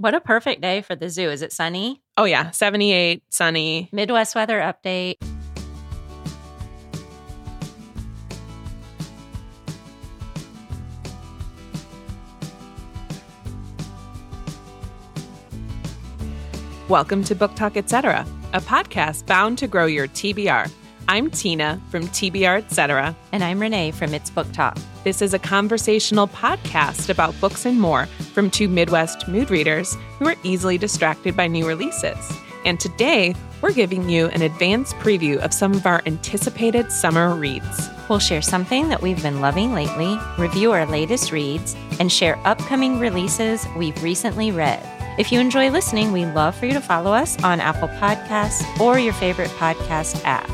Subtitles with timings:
[0.00, 1.28] What a perfect day for the zoo.
[1.28, 2.00] Is it sunny?
[2.16, 2.52] Oh, yeah.
[2.52, 3.90] 78, sunny.
[3.92, 5.16] Midwest weather update.
[16.88, 18.24] Welcome to Book Talk Etc.,
[18.54, 20.72] a podcast bound to grow your TBR.
[21.10, 23.16] I'm Tina from TBR Etc.
[23.32, 24.78] And I'm Renee from It's Book Talk.
[25.02, 30.28] This is a conversational podcast about books and more from two Midwest mood readers who
[30.28, 32.16] are easily distracted by new releases.
[32.64, 37.90] And today, we're giving you an advanced preview of some of our anticipated summer reads.
[38.08, 43.00] We'll share something that we've been loving lately, review our latest reads, and share upcoming
[43.00, 44.80] releases we've recently read.
[45.18, 49.00] If you enjoy listening, we love for you to follow us on Apple Podcasts or
[49.00, 50.48] your favorite podcast app.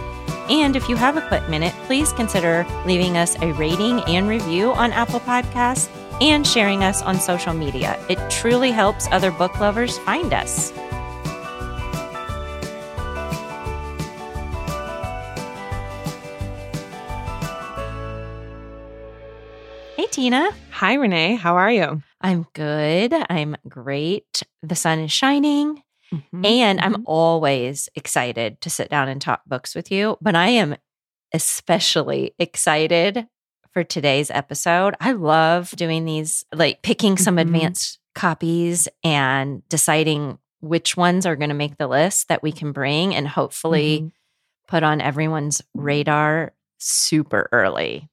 [0.49, 4.73] And if you have a quick minute, please consider leaving us a rating and review
[4.73, 5.89] on Apple Podcasts
[6.21, 7.99] and sharing us on social media.
[8.09, 10.73] It truly helps other book lovers find us.
[19.97, 20.51] Hey, Tina.
[20.71, 21.35] Hi, Renee.
[21.37, 22.03] How are you?
[22.21, 23.15] I'm good.
[23.31, 24.43] I'm great.
[24.63, 25.83] The sun is shining.
[26.13, 26.45] Mm-hmm.
[26.45, 30.77] And I'm always excited to sit down and talk books with you, but I am
[31.35, 33.27] especially excited
[33.73, 34.95] for today's episode.
[35.01, 37.41] I love doing these, like picking some Mhm.
[37.43, 42.73] advanced copies and deciding which ones are going to make the list that we can
[42.73, 44.13] bring and hopefully Mhm.
[44.69, 48.09] put on everyone's radar super early.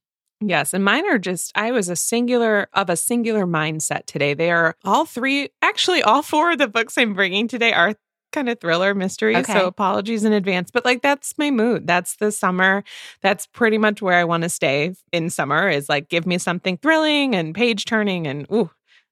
[0.45, 4.33] Yes, and mine are just I was a singular of a singular mindset today.
[4.33, 7.95] They are all three, actually all four of the books I'm bringing today are
[8.31, 9.37] kind of thriller mysteries.
[9.37, 9.53] Okay.
[9.53, 11.87] So apologies in advance, but like that's my mood.
[11.87, 12.83] That's the summer.
[13.21, 16.77] That's pretty much where I want to stay in summer is like give me something
[16.77, 18.69] thrilling and page turning and ooh,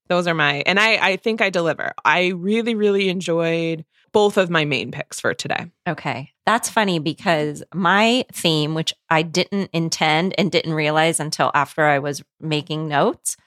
[0.09, 1.93] those are my and I I think I deliver.
[2.03, 5.67] I really really enjoyed both of my main picks for today.
[5.87, 6.30] Okay.
[6.45, 11.99] That's funny because my theme, which I didn't intend and didn't realize until after I
[11.99, 13.37] was making notes,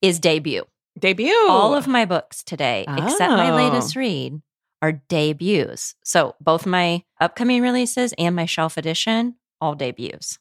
[0.00, 0.64] is debut.
[0.98, 1.34] Debut.
[1.48, 3.56] All of my books today, except my Oh.
[3.56, 4.40] latest read,
[4.80, 5.94] are debuts.
[6.04, 10.38] So both my upcoming releases and my shelf edition, all debuts.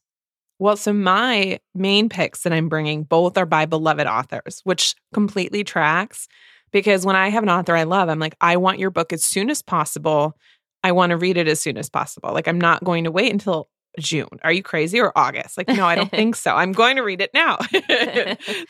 [0.59, 5.63] Well, so my main picks that I'm bringing both are by beloved authors, which completely
[5.63, 6.28] tracks
[6.72, 9.24] because when I have an author I love, I'm like, I want your book as
[9.24, 10.38] soon as possible.
[10.83, 12.33] I want to read it as soon as possible.
[12.33, 14.39] Like, I'm not going to wait until June.
[14.44, 15.57] Are you crazy or August?
[15.57, 16.55] Like, no, I don't think so.
[16.55, 17.57] I'm going to read it now.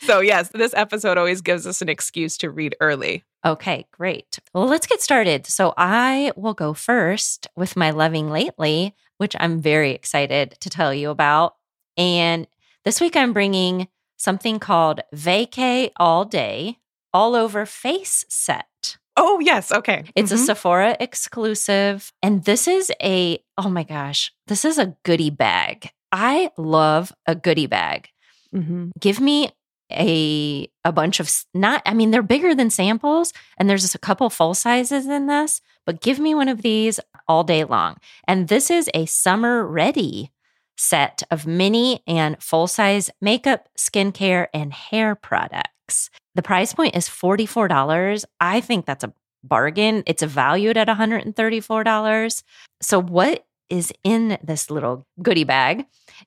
[0.00, 3.24] so, yes, this episode always gives us an excuse to read early.
[3.44, 4.38] Okay, great.
[4.52, 5.46] Well, let's get started.
[5.46, 10.94] So I will go first with my Loving Lately, which I'm very excited to tell
[10.94, 11.54] you about.
[11.96, 12.46] And
[12.84, 16.78] this week I'm bringing something called Vacay All Day
[17.12, 18.96] All Over Face Set.
[19.16, 19.70] Oh, yes.
[19.70, 20.04] Okay.
[20.16, 20.46] It's a Mhm.
[20.46, 22.12] Sephora exclusive.
[22.22, 25.90] And this is a, oh my gosh, this is a goodie bag.
[26.10, 28.08] I love a goodie bag.
[28.54, 28.90] Mhm.
[29.00, 29.50] Give me
[29.92, 33.98] a a bunch of not I mean they're bigger than samples and there's just a
[33.98, 36.98] couple full sizes in this, but give me one of these
[37.28, 37.96] all day long.
[38.26, 40.32] And this is a summer ready
[40.76, 46.10] set of mini and full size makeup, skincare and hair products.
[46.34, 48.24] The price point is $44.
[48.40, 49.12] I think that's a
[49.42, 50.02] bargain.
[50.06, 52.42] It's valued at $134.
[52.80, 55.86] So what is in this little goodie bag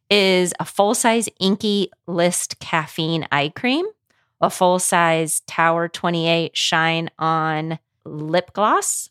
[0.10, 3.86] is a full size Inkey List caffeine eye cream,
[4.42, 9.10] a full size Tower 28 Shine On lip gloss,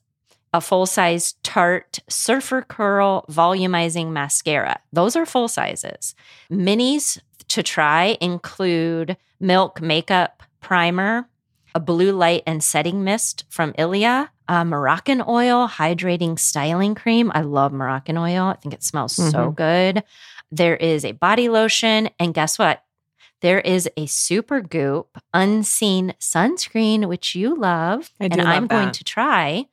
[0.52, 4.80] a full size Tarte Surfer Curl volumizing mascara.
[4.92, 6.14] Those are full sizes.
[6.50, 11.28] Minis to try include Milk Makeup Primer,
[11.76, 17.30] a blue light and setting mist from Ilia, a Moroccanoil hydrating styling cream.
[17.32, 18.52] I love Moroccanoil.
[18.52, 20.02] I think it smells so good.
[20.50, 22.10] There is a body lotion.
[22.18, 22.82] And guess what?
[23.42, 28.10] There is a Supergoop unseen sunscreen, which you love.
[28.20, 29.66] I and love I'm going to try.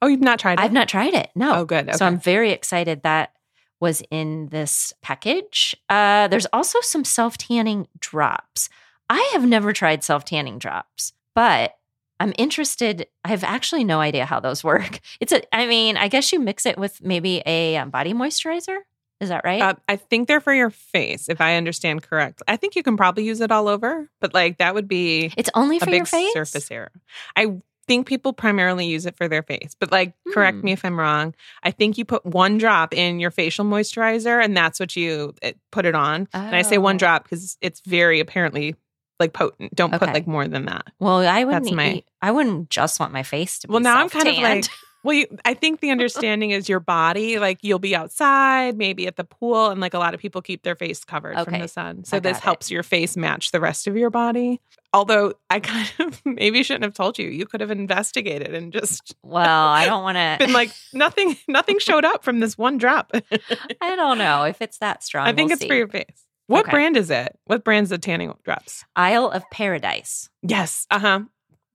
[0.00, 0.62] Oh, you've not tried it?
[0.62, 1.28] I've not tried it.
[1.34, 1.56] No.
[1.56, 1.90] Oh, good.
[1.90, 1.98] Okay.
[1.98, 3.34] So I'm very excited that
[3.78, 5.76] was in this package.
[5.90, 8.70] Uh, there's also some self tanning drops.
[9.10, 11.74] I have never tried self tanning drops, but
[12.20, 13.06] I'm interested.
[13.24, 15.00] I have actually no idea how those work.
[15.20, 18.78] It's a, I mean, I guess you mix it with maybe a um, body moisturizer.
[19.20, 19.60] Is that right?
[19.60, 22.40] Uh, I think they're for your face, if I understand correct.
[22.48, 25.50] I think you can probably use it all over, but like that would be it's
[25.54, 26.32] only for a big your face.
[26.32, 26.88] surface area.
[27.36, 30.64] I think people primarily use it for their face, but like, correct Hmm.
[30.66, 31.34] me if I'm wrong.
[31.62, 35.58] I think you put one drop in your facial moisturizer, and that's what you it,
[35.70, 36.28] put it on.
[36.32, 38.74] And I say one drop because it's very apparently
[39.20, 39.74] like potent.
[39.76, 40.86] Don't put like more than that.
[40.98, 41.64] Well, I wouldn't.
[41.64, 43.72] That's my- eat- I wouldn't just want my face to be.
[43.72, 44.64] Well, now I'm kind of like,
[45.02, 49.16] well, you, I think the understanding is your body, like you'll be outside, maybe at
[49.16, 52.04] the pool, and like a lot of people keep their face covered from the sun.
[52.04, 52.42] So this it.
[52.42, 54.60] helps your face match the rest of your body.
[54.92, 57.28] Although I kind of maybe shouldn't have told you.
[57.28, 60.36] You could have investigated and just Well, I don't want to.
[60.44, 63.12] been like, nothing, nothing showed up from this one drop.
[63.80, 65.26] I don't know if it's that strong.
[65.26, 65.68] I think We'll it's see.
[65.68, 66.26] for your face.
[66.50, 66.72] What Okay.
[66.72, 67.38] brand is it?
[67.44, 68.84] What brand's the tanning drops?
[68.96, 70.28] Isle of Paradise.
[70.42, 70.86] Yes.
[70.90, 71.20] Uh huh.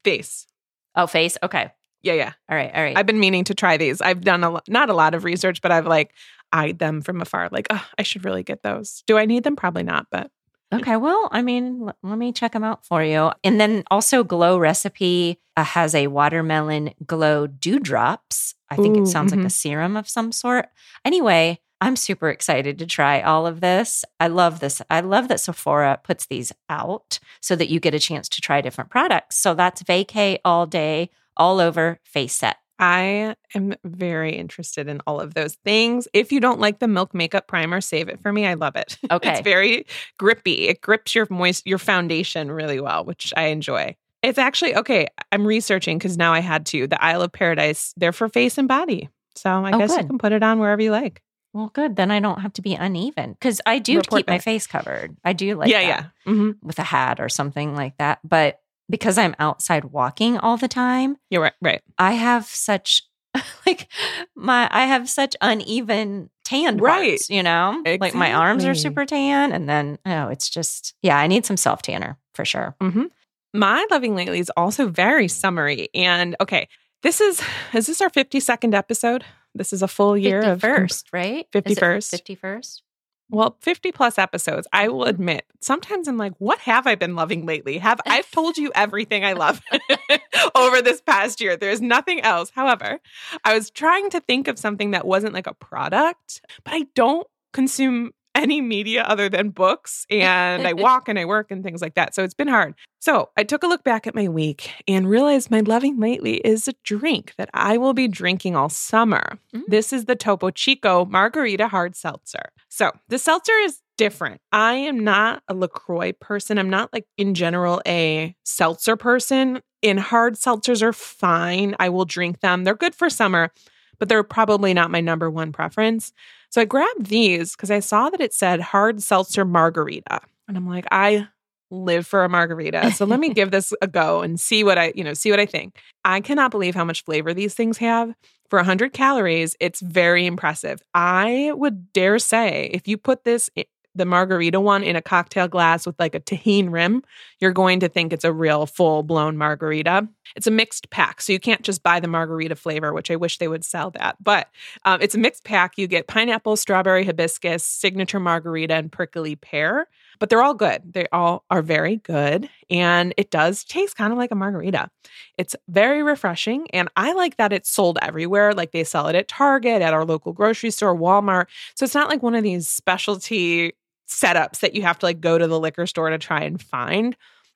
[0.04, 0.48] Face.
[0.96, 1.38] Oh, face.
[1.42, 1.72] Okay.
[2.04, 2.34] Yeah, yeah.
[2.50, 2.72] All right.
[2.76, 2.98] All right.
[2.98, 4.02] I've been meaning to try these.
[4.02, 6.14] I've done a lo- not a lot of research, but I've like
[6.52, 7.48] eyed them from afar.
[7.52, 9.02] Like, oh, I should really get those.
[9.08, 9.56] Do I need them?
[9.56, 10.30] Probably not, but
[10.74, 13.32] Okay, well, I mean, l- let me check them out for you.
[13.44, 18.56] And then also, Glow Recipe uh, has a watermelon glow dewdrops.
[18.70, 19.46] I think Ooh, it sounds like mhm.
[19.46, 20.68] a serum of some sort.
[21.06, 24.06] Anyway, I'm super excited to try all of this.
[24.20, 24.82] I love this.
[24.90, 28.62] I love that Sephora puts these out so that you get a chance to try
[28.62, 29.36] different products.
[29.38, 32.58] So that's vacay all day, all over face set.
[32.78, 36.08] I am very interested in all of those things.
[36.14, 38.46] If you don't like the milk makeup primer, save it for me.
[38.46, 38.98] I love it.
[39.12, 39.32] Okay.
[39.32, 39.86] it's very
[40.20, 40.68] grippy.
[40.68, 43.96] It grips your moist your foundation really well, which I enjoy.
[44.24, 45.08] It's actually okay.
[45.32, 46.88] I'm researching because now I had to.
[46.88, 49.08] The Isle of Paradise, they're for face and body.
[49.36, 51.22] So I Oh, guess you can put it on wherever you like.
[51.56, 51.96] Well, good.
[51.96, 55.16] Then I don't have to be uneven because I do Report keep my face covered.
[55.24, 56.12] I do like yeah, that.
[56.26, 56.32] yeah.
[56.34, 58.20] hmm with a hat or something like that.
[58.26, 58.60] But
[58.90, 61.54] because I'm outside walking all the time, You're right.
[61.62, 61.82] Right.
[61.98, 63.04] I have such
[63.66, 63.88] like
[64.36, 67.12] my I have such uneven tan Right.
[67.12, 67.82] parts, you know?
[67.86, 71.58] Like my arms are super tan and then oh, it's just yeah, I need some
[71.58, 72.76] self tanner for sure.
[72.82, 73.06] hmm
[73.54, 75.88] My loving lately is also very summery.
[75.96, 76.68] And okay,
[77.02, 77.42] this is
[77.74, 79.24] is this our 52nd episode?
[79.56, 81.48] This is a full year of first, right?
[81.52, 82.10] 51st.
[82.12, 82.84] Fifty first.
[83.30, 84.68] well, 50 plus episodes.
[84.72, 87.80] I will admit, sometimes I'm like, what have I been loving lately?
[87.80, 89.62] Have I've told you everything I love
[90.56, 91.58] over this past year.
[91.58, 92.52] There's nothing else.
[92.54, 93.00] However,
[93.44, 97.26] I was trying to think of something that wasn't like a product, but I don't
[97.54, 101.96] consume any media other than books and I walk and I work and things like
[101.96, 102.14] that.
[102.14, 102.76] So it's been hard.
[103.00, 106.68] So I took a look back at my week and realized my loving lately is
[106.68, 109.40] a drink that I will be drinking all summer.
[109.56, 109.64] Mm.
[109.68, 112.50] This is the Topo Chico Margarita Hard Seltzer.
[112.68, 114.42] So the seltzer is different.
[114.52, 116.58] I am not a LaCroix person.
[116.58, 119.62] I'm not like in general a seltzer person.
[119.84, 121.76] And hard seltzers are fine.
[121.80, 122.64] I will drink them.
[122.64, 123.52] They're good for summer,
[124.00, 126.14] but they're probably not my number one preference.
[126.50, 130.22] So I grabbed these because I saw that it said hard seltzer margarita.
[130.48, 131.28] And I'm like, I
[131.72, 132.92] live for a margarita.
[132.92, 135.40] So let me give this a go and see what I, you know, see what
[135.40, 135.78] I think.
[136.04, 138.14] I cannot believe how much flavor these things have.
[138.50, 140.80] For 100 calories, it's very impressive.
[140.94, 143.50] I would dare say if you put this
[143.96, 147.04] the margarita one in a cocktail glass with like a Tajin rim,
[147.40, 150.08] you're going to think it's a real full blown margarita.
[150.36, 153.38] It's a mixed pack, so you can't just buy the margarita flavor, which I wish
[153.38, 154.18] they would sell that.
[154.22, 154.50] But
[154.84, 155.78] um, it's a mixed pack.
[155.78, 159.88] You get pineapple, strawberry, hibiscus, signature margarita, and prickly pear.
[160.20, 160.94] But they're all good.
[160.94, 164.90] They all are very good, and it does taste kind of like a margarita.
[165.38, 168.54] It's very refreshing, and I like that it's sold everywhere.
[168.54, 171.46] Like they sell it at Target, at our local grocery store, Walmart.
[171.76, 173.74] So it's not like one of these specialty
[174.08, 177.16] setups that you have to like go to the liquor store to try and find.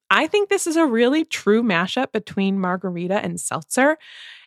[0.10, 3.98] I think this is a really true mashup between margarita and seltzer.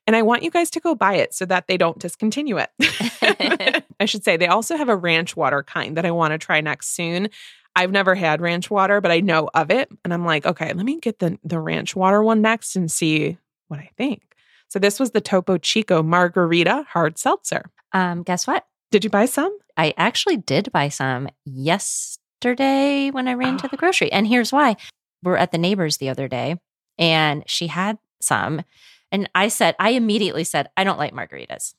[0.06, 2.71] And I want you guys to go buy it so that they don't discontinue it.
[4.00, 6.61] I should say they also have a ranch water kind that I want to try
[6.61, 7.28] next soon.
[7.76, 9.88] I've never had ranch water, but I know of it.
[10.04, 13.38] And I'm like, okay, let me get the, the ranch water one next and see
[13.68, 14.23] what I think.
[14.68, 17.71] So this was the Topo Chico Margarita Hard Seltzer.
[17.92, 18.66] Um, guess what?
[18.90, 19.56] Did you buy some?
[19.76, 23.79] I actually did buy some yesterday when I ran to the Oh.
[23.79, 24.11] grocery.
[24.12, 24.76] And here's why.
[25.23, 26.57] We're at the neighbors the other day
[26.99, 28.62] and she had some.
[29.11, 31.75] And I said, I immediately said, I don't like margaritas,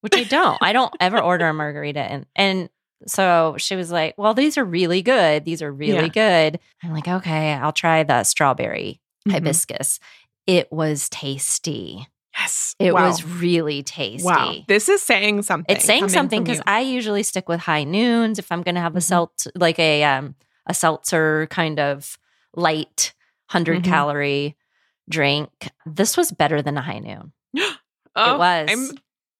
[0.00, 0.58] which I don't.
[0.60, 2.00] I don't ever order a margarita.
[2.00, 2.68] And, and
[3.06, 5.44] so she was like, Well, these are really good.
[5.44, 6.48] These are really Yeah.
[6.50, 6.60] good.
[6.82, 9.32] I'm like, Okay, I'll try the strawberry Mhm.
[9.32, 10.00] hibiscus.
[10.46, 12.08] It was tasty.
[12.38, 12.74] Yes.
[12.78, 13.06] It Wow.
[13.08, 14.24] was really tasty.
[14.26, 14.54] Wow.
[14.68, 15.74] This is saying something.
[15.74, 16.60] It's saying something because.
[16.66, 19.02] I usually stick with high noons if I'm going to have a Mhm.
[19.02, 20.34] seltzer, like a um
[20.66, 22.18] a seltzer kind of
[22.54, 23.14] light
[23.50, 23.84] 100 Mhm.
[23.84, 24.56] calorie
[25.08, 25.50] drink.
[25.86, 27.32] This was better than a high noon.
[28.16, 28.68] Oh, was.
[28.70, 28.90] I'm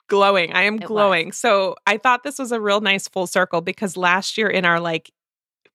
[0.08, 0.52] glowing.
[0.52, 0.86] I am It was.
[0.88, 1.32] glowing.
[1.32, 4.78] So I thought this was a real nice full circle because last year in our
[4.78, 5.10] like,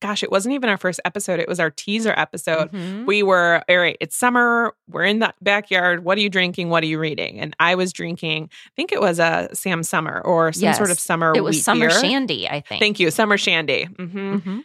[0.04, 1.40] gosh, it wasn't even our first episode.
[1.40, 2.72] It was our teaser episode.
[2.72, 3.06] Mhm.
[3.06, 4.74] We were, all right, it's summer.
[4.90, 6.04] We're in the backyard.
[6.04, 6.70] What are you drinking?
[6.70, 7.40] What are you reading?
[7.40, 11.00] And I was drinking, I think it was a Sam Summer or some sort of
[11.00, 12.00] summer It was summer beer.
[12.02, 12.82] shandy, I think.
[12.82, 13.10] Thank you.
[13.12, 13.86] Summer Shandy.
[13.86, 14.64] hmm Mhm.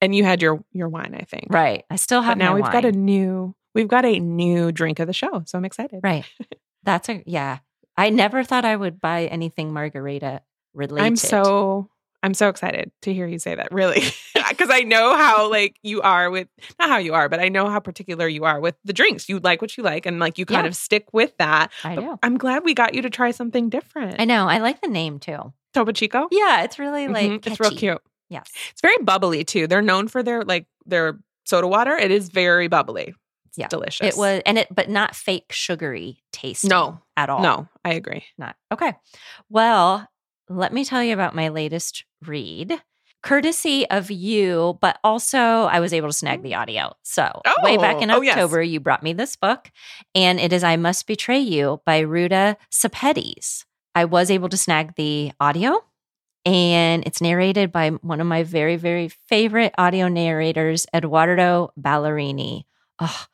[0.00, 1.46] and you had your your wine, I think.
[1.50, 1.84] Right.
[1.90, 5.06] I still have But now we've got a new we've got a new drink of
[5.06, 6.00] the show, so I'm excited.
[6.02, 6.24] Right.
[6.84, 7.58] That's a yeah.
[7.96, 10.42] I never thought I would buy anything margarita
[10.74, 11.04] related.
[11.06, 11.90] I'm so
[12.22, 13.70] I'm so excited to hear you say that.
[13.72, 14.02] Really,
[14.48, 16.48] because I know how like you are with
[16.78, 19.28] not how you are, but I know how particular you are with the drinks.
[19.28, 20.68] You like what you like, and like you kind Yeah.
[20.68, 21.70] of stick with that.
[21.84, 22.18] I But know.
[22.22, 24.20] I'm glad we got you to try something different.
[24.20, 24.48] I know.
[24.48, 25.52] I like the name too.
[25.74, 26.26] Topo Chico.
[26.32, 28.00] Yeah, it's really like Mhm, it's real cute.
[28.30, 28.50] Yes.
[28.72, 29.66] It's very bubbly too.
[29.66, 31.96] They're known for their like their soda water.
[31.96, 33.14] It is very bubbly.
[33.46, 33.68] It's Yeah.
[33.68, 34.14] delicious.
[34.14, 36.64] It was and it but not fake sugary taste.
[36.64, 37.00] No.
[37.16, 37.42] at all.
[37.42, 38.24] No, I agree.
[38.38, 38.56] Not.
[38.72, 38.92] Okay.
[39.48, 40.06] Well,
[40.48, 42.80] let me tell you about my latest read.
[43.22, 46.48] Courtesy of you, but also I was able to snag mm-hmm.
[46.48, 46.94] the audio.
[47.02, 48.36] So, way back oh, in Oh, oh, yes.
[48.36, 49.70] October, you brought me this book,
[50.14, 53.64] and it is I Must Betray You by Ruta Sepetys.
[53.94, 55.82] I was able to snag the audio,
[56.44, 62.64] and it's narrated by one of my very, very favorite audio narrators, Edoardo Ballerini.
[63.00, 63.26] Oh,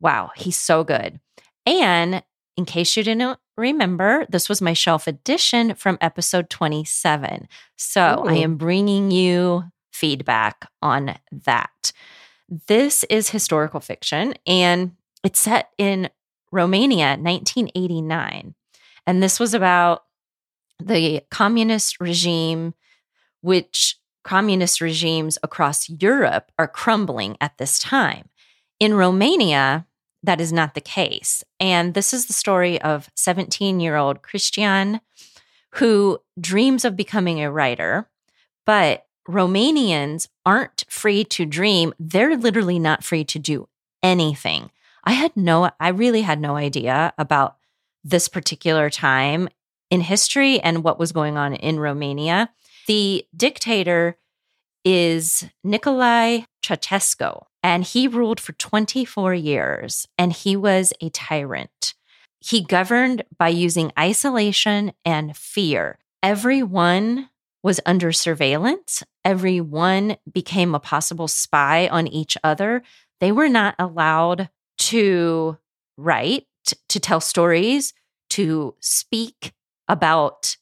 [0.00, 0.30] wow.
[0.34, 1.20] He's so good.
[1.66, 2.22] And
[2.56, 7.46] in case you didn't remember, this was my shelf edition from episode 27.
[7.76, 11.92] So I am bringing you feedback on that.
[12.66, 16.10] This is historical fiction and it's set in
[16.50, 18.54] Romania, 1989.
[19.06, 20.04] And this was about
[20.82, 22.74] the communist regime,
[23.40, 28.28] which communist regimes across Europe are crumbling at this time.
[28.78, 29.86] In Romania,
[30.22, 31.42] that is not the case.
[31.58, 35.00] And this is the story of 17 year old Christian
[35.74, 38.08] who dreams of becoming a writer,
[38.66, 41.94] but Romanians aren't free to dream.
[41.98, 43.68] They're literally not free to do
[44.02, 44.70] anything.
[45.04, 47.56] I had no, I really had no idea about
[48.02, 49.48] this particular time
[49.90, 52.50] in history and what was going on in Romania.
[52.86, 54.16] The dictator
[54.84, 61.94] is Nicolae Ceausescu, and he ruled for 24 years, and he was a tyrant.
[62.40, 65.98] He governed by using isolation and fear.
[66.22, 67.28] Everyone
[67.62, 69.02] was under surveillance.
[69.24, 72.82] Everyone became a possible spy on each other.
[73.20, 74.48] They were not allowed
[74.78, 75.58] to
[75.98, 76.46] write,
[76.88, 77.92] to tell stories,
[78.30, 79.52] to speak
[79.88, 80.56] about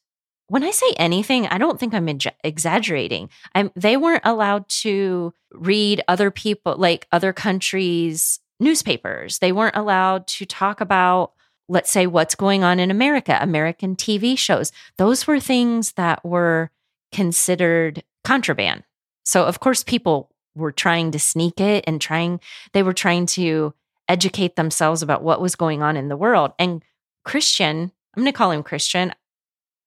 [0.49, 3.29] when I say anything, I don't think I'm exa- exaggerating.
[3.55, 9.39] I'm, they weren't allowed to read other people, like other countries' newspapers.
[9.39, 11.33] They weren't allowed to talk about,
[11.67, 14.71] let's say, what's going on in America, American TV shows.
[14.97, 16.71] Those were things that were
[17.11, 18.83] considered contraband.
[19.23, 22.39] So, of course, people were trying to sneak it and trying,
[22.73, 23.73] they were trying to
[24.07, 26.53] educate themselves about what was going on in the world.
[26.57, 26.83] And
[27.23, 29.13] Christian, I'm going to call him Christian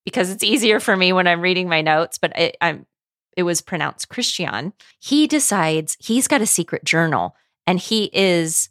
[0.04, 2.86] because it's easier for me when I'm reading my notes, but it, I'm
[3.36, 4.72] it was pronounced Christian.
[5.00, 7.34] He decides he's got a secret journal
[7.66, 8.68] and he is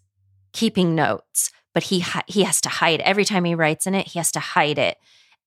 [0.53, 4.07] keeping notes, but he he has to hide every time he writes in it.
[4.07, 4.97] He has to hide it,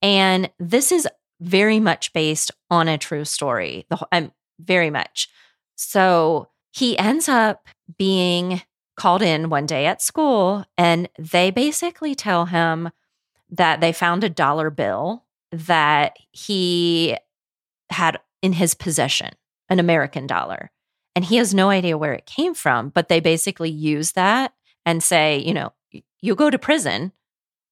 [0.02, 1.08] and this is
[1.40, 3.86] very much based on a true story.
[3.90, 5.28] The um, very much.
[5.76, 8.62] So he ends up being
[8.96, 12.90] called in one day at school, and they basically tell him
[13.50, 15.23] that they found a dollar bill
[15.54, 17.16] that he
[17.90, 19.30] had in his possession,
[19.68, 20.70] an American dollar.
[21.16, 24.52] And he has no idea where it came from, but they basically use that
[24.84, 25.72] and say, you know,
[26.20, 27.12] you go to prison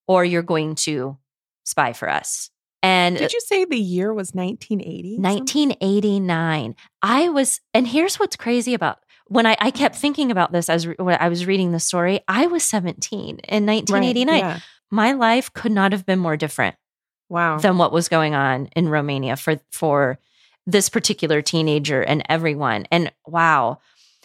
[0.07, 1.19] or you're going to
[1.65, 2.51] spy for us.
[2.83, 5.19] And Did you say the year was 1980?
[5.19, 6.75] 1989.
[7.01, 10.87] I was, and here's what's crazy about when I, I kept thinking about this as
[10.87, 12.21] when I was reading the story.
[12.27, 14.39] I was 17 in 1989.
[14.39, 14.59] Yeah.
[14.91, 16.77] My life could not have been more different
[17.33, 17.57] Wow.
[17.57, 20.19] than what was going on in Romania for for
[20.67, 22.87] this particular teenager and everyone.
[22.91, 23.79] And wow.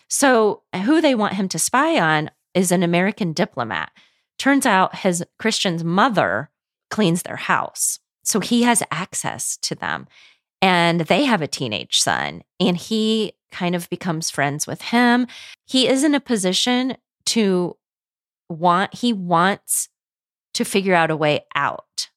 [0.09, 3.91] So who they want him to spy on is an American diplomat.
[4.37, 6.49] Turns out his Christian's mother
[6.89, 7.99] cleans their house.
[8.23, 10.07] So he has access to them.
[10.61, 15.27] And they have a teenage son and he kind of becomes friends with him.
[15.65, 16.97] He is in a position
[17.27, 17.77] to
[18.49, 19.87] want he wants
[20.55, 22.09] to figure out a way out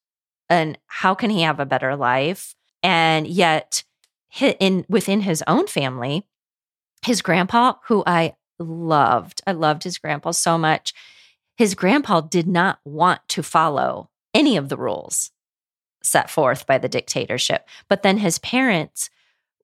[0.51, 2.55] and how can he have a better life?
[2.83, 3.85] And yet
[4.41, 6.25] in within his own family
[7.05, 10.95] his grandpa who i loved i loved his grandpa so much
[11.57, 15.33] his grandpa did not want to follow any of the rules
[16.03, 17.69] set forth by the dictatorship.
[17.89, 19.11] But then his parents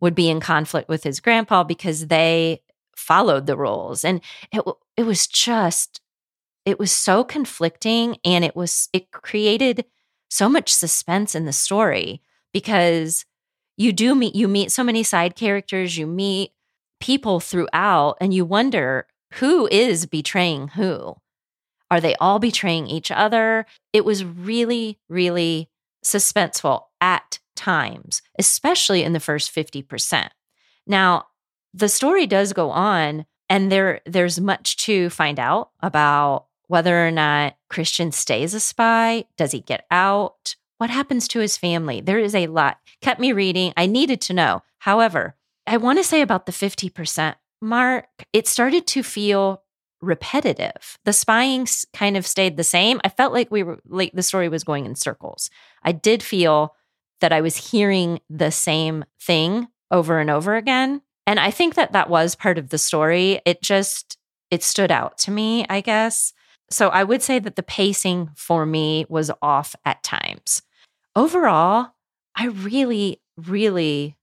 [0.00, 2.62] would be in conflict with his grandpa because they
[2.94, 4.04] followed the rules.
[4.04, 4.20] And
[4.52, 4.62] it
[4.96, 6.00] it was just
[6.64, 9.84] it was so conflicting and it was it created
[10.28, 13.24] so much suspense in the story because
[13.76, 16.52] you do meet you meet so many side characters you meet
[17.00, 21.14] people throughout, and you wonder who is betraying who.
[21.90, 23.66] Are they all betraying each other?
[23.92, 25.68] It was really, really
[26.04, 30.28] suspenseful at times, especially in the first 50%.
[30.86, 31.26] Now,
[31.74, 37.10] the story does go on and there there's much to find out about whether or
[37.10, 40.56] not Christian stays a spy, does he get out?
[40.78, 42.00] What happens to his family?
[42.00, 42.78] There is a lot.
[43.00, 43.72] Kept me reading.
[43.76, 44.62] I needed to know.
[44.78, 49.62] However, I want to say about the 50% mark, it started to feel
[50.00, 50.98] repetitive.
[51.04, 53.00] The spying kind of stayed the same.
[53.04, 55.50] I felt like we were like the story was going in circles.
[55.82, 56.74] I did feel
[57.20, 61.02] that I was hearing the same thing over and over again.
[61.26, 63.40] And I think that that was part of the story.
[63.44, 64.18] It just
[64.50, 66.32] it stood out to me, I guess.
[66.70, 70.62] So I would say that the pacing for me was off at times.
[71.14, 71.92] Overall,
[72.34, 74.16] I really really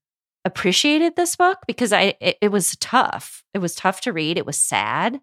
[0.44, 3.42] appreciated this book because I it, it was tough.
[3.54, 4.36] It was tough to read.
[4.36, 5.20] It was sad,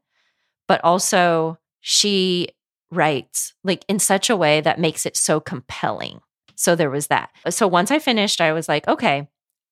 [0.68, 2.50] but also she
[2.92, 6.22] writes like in such a way that makes it so compelling.
[6.56, 7.30] So there was that.
[7.50, 9.28] So once I finished, I was like, okay,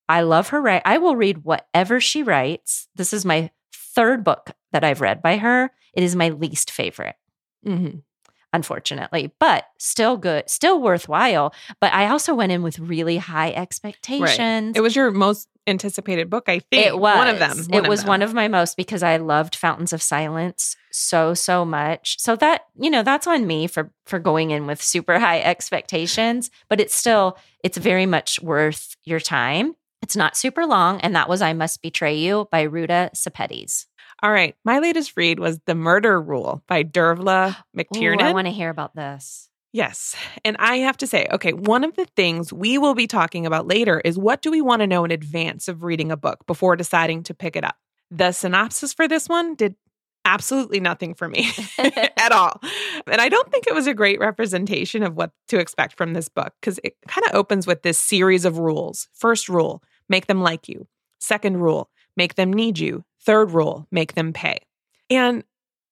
[0.07, 0.81] I love her write.
[0.85, 2.87] I will read whatever she writes.
[2.95, 5.71] This is my third book that I've read by her.
[5.93, 7.15] It is my least favorite.
[7.65, 7.99] Mm-hmm.
[8.51, 11.53] Unfortunately, but still good, still worthwhile.
[11.79, 14.69] But I also went in with really high expectations.
[14.69, 14.75] Right.
[14.75, 16.87] It was your most anticipated book, I think.
[16.87, 17.57] It was one of them.
[17.57, 18.07] One it of was them.
[18.07, 22.19] one of my most because I loved Fountains of Silence so so much.
[22.19, 26.49] So that you know that's on me for for going in with super high expectations.
[26.69, 29.75] But it's still it's very much worth your time.
[30.01, 33.85] It's not super long, and that was I Must Betray You by Ruta Sepetys.
[34.21, 34.55] All right.
[34.65, 38.21] My latest read was The Murder Rule by Dervla McTiernan.
[38.21, 39.49] Ooh, I want to hear about this.
[39.71, 40.15] Yes.
[40.43, 43.67] And I have to say, okay, one of the things we will be talking about
[43.67, 46.75] later is what do we want to know in advance of reading a book before
[46.75, 47.75] deciding to pick it up?
[48.09, 49.75] The synopsis for this one did
[50.25, 52.59] absolutely nothing for me at all.
[53.07, 56.29] And I don't think it was a great representation of what to expect from this
[56.29, 59.07] book because it kind of opens with this series of rules.
[59.13, 60.87] First rule, make them like you.
[61.19, 63.03] Second rule, make them need you.
[63.25, 64.59] Third rule, make them pay.
[65.09, 65.43] And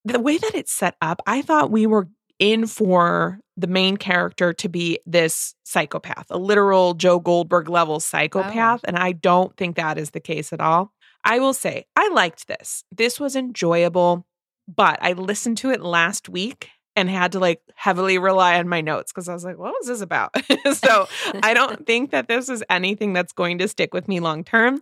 [0.05, 2.07] the way that it's set up, I thought we were
[2.39, 8.81] in for the main character to be this psychopath, a literal Joe Goldberg level psychopath.
[8.83, 8.87] Oh.
[8.87, 10.93] And I don't think that is the case at all.
[11.23, 12.83] I will say, I liked this.
[12.91, 14.25] This was enjoyable,
[14.67, 18.81] but I listened to it last week and had to like heavily rely on my
[18.81, 20.35] notes because I was like, what was this about?
[20.73, 21.07] so
[21.43, 24.81] I don't think that this is anything that's going to stick with me long term.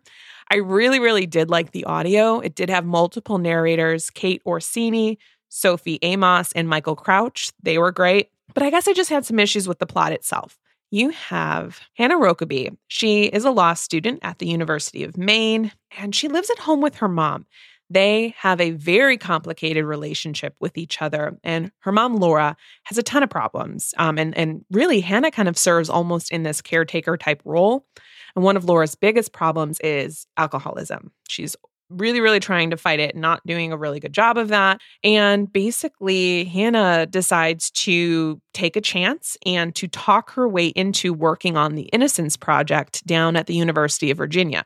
[0.49, 2.39] I really, really did like the audio.
[2.39, 5.17] It did have multiple narrators Kate Orsini,
[5.49, 7.51] Sophie Amoss, and Michael Crouch.
[7.63, 8.29] They were great.
[8.53, 10.57] But I guess I just had some issues with the plot itself.
[10.91, 12.77] You have Hannah Rokeby.
[12.87, 16.81] She is a law student at the University of Maine, and she lives at home
[16.81, 17.47] with her mom.
[17.89, 21.37] They have a very complicated relationship with each other.
[21.43, 23.93] And her mom, Laura, has a ton of problems.
[23.97, 27.85] Um, and, and really, Hannah kind of serves almost in this caretaker type role.
[28.35, 31.11] And one of Laura's biggest problems is alcoholism.
[31.27, 31.55] She's
[31.89, 34.81] really, really trying to fight it, not doing a really good job of that.
[35.03, 41.57] And basically, Hannah decides to take a chance and to talk her way into working
[41.57, 44.63] on the Innocence Project down at the University of Virginia.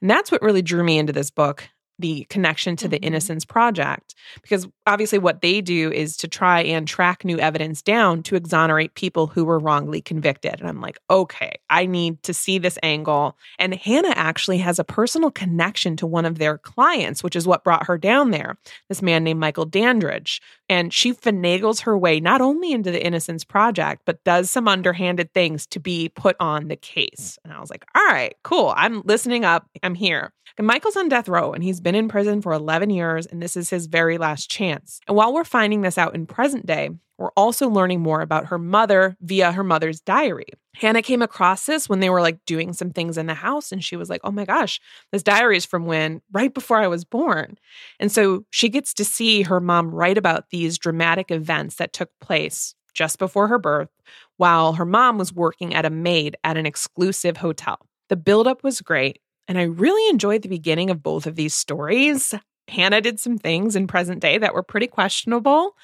[0.00, 3.06] And that's what really drew me into this book the connection to the mm-hmm.
[3.06, 4.14] Innocence Project.
[4.42, 8.94] Because obviously, what they do is to try and track new evidence down to exonerate
[8.94, 10.60] people who were wrongly convicted.
[10.60, 13.36] And I'm like, okay, I need to see this angle.
[13.58, 17.64] And Hannah actually has a personal connection to one of their clients, which is what
[17.64, 18.56] brought her down there,
[18.88, 20.40] this man named Michael Dandridge.
[20.68, 25.32] And she finagles her way not only into the Innocence Project, but does some underhanded
[25.34, 27.38] things to be put on the case.
[27.44, 28.72] And I was like, all right, cool.
[28.76, 29.68] I'm listening up.
[29.82, 30.32] I'm here.
[30.56, 33.56] And Michael's on death row and he's been in prison for 11 years, and this
[33.56, 35.00] is his very last chance.
[35.08, 38.58] And while we're finding this out in present day, we're also learning more about her
[38.58, 40.46] mother via her mother's diary.
[40.74, 43.82] Hannah came across this when they were like doing some things in the house, and
[43.82, 44.80] she was like, Oh my gosh,
[45.12, 47.56] this diary is from when right before I was born.
[48.00, 52.10] And so she gets to see her mom write about these dramatic events that took
[52.20, 53.88] place just before her birth
[54.36, 57.78] while her mom was working at a maid at an exclusive hotel.
[58.08, 62.34] The buildup was great, and I really enjoyed the beginning of both of these stories.
[62.68, 65.76] Hannah did some things in present day that were pretty questionable,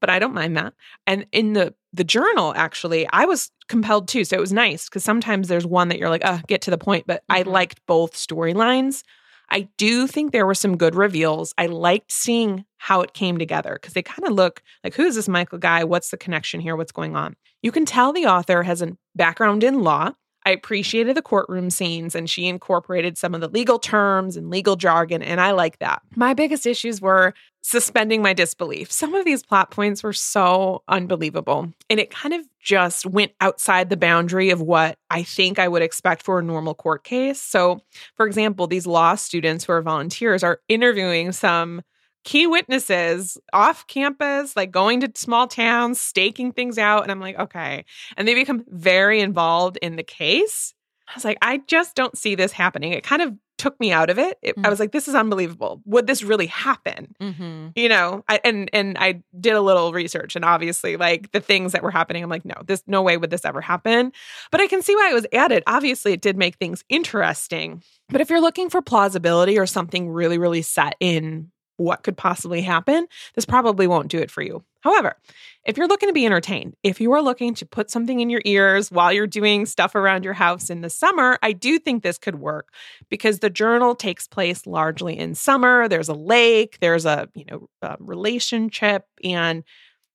[0.00, 0.74] but I don't mind that.
[1.06, 4.24] And in the the journal, actually, I was compelled too.
[4.24, 6.78] So it was nice because sometimes there's one that you're like, uh, get to the
[6.78, 7.06] point.
[7.06, 7.48] But mm-hmm.
[7.48, 9.02] I liked both storylines.
[9.50, 11.52] I do think there were some good reveals.
[11.58, 15.14] I liked seeing how it came together because they kind of look like who is
[15.14, 15.84] this Michael guy?
[15.84, 16.74] What's the connection here?
[16.74, 17.36] What's going on?
[17.60, 20.12] You can tell the author has a background in law
[20.44, 24.76] I appreciated the courtroom scenes and she incorporated some of the legal terms and legal
[24.76, 26.02] jargon, and I like that.
[26.16, 28.90] My biggest issues were suspending my disbelief.
[28.90, 33.88] Some of these plot points were so unbelievable, and it kind of just went outside
[33.88, 37.40] the boundary of what I think I would expect for a normal court case.
[37.40, 37.80] So,
[38.16, 41.82] for example, these law students who are volunteers are interviewing some
[42.24, 47.02] key witnesses off campus, like going to small towns, staking things out.
[47.02, 47.84] And I'm like, okay.
[48.16, 50.74] And they become very involved in the case.
[51.08, 52.92] I was like, I just don't see this happening.
[52.92, 54.38] It kind of took me out of it.
[54.42, 54.66] it mm-hmm.
[54.66, 55.82] I was like, this is unbelievable.
[55.84, 57.14] Would this really happen?
[57.20, 57.68] Mm-hmm.
[57.76, 61.72] You know, I, and and I did a little research, and obviously, like the things
[61.72, 64.12] that were happening, I'm like, no, this no way would this ever happen.
[64.50, 65.62] But I can see why it was added.
[65.66, 67.82] Obviously, it did make things interesting.
[68.08, 72.60] But if you're looking for plausibility or something really, really set in what could possibly
[72.60, 74.62] happen, this probably won't do it for you.
[74.82, 75.16] However,
[75.64, 78.42] if you're looking to be entertained, if you are looking to put something in your
[78.44, 82.18] ears while you're doing stuff around your house in the summer, I do think this
[82.18, 82.72] could work
[83.08, 85.88] because the journal takes place largely in summer.
[85.88, 89.62] There's a lake, there's a, you know, a relationship and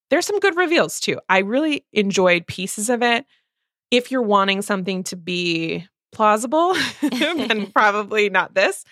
[0.09, 1.19] there's some good reveals too.
[1.29, 3.25] I really enjoyed pieces of it.
[3.89, 8.83] If you're wanting something to be plausible, then probably not this.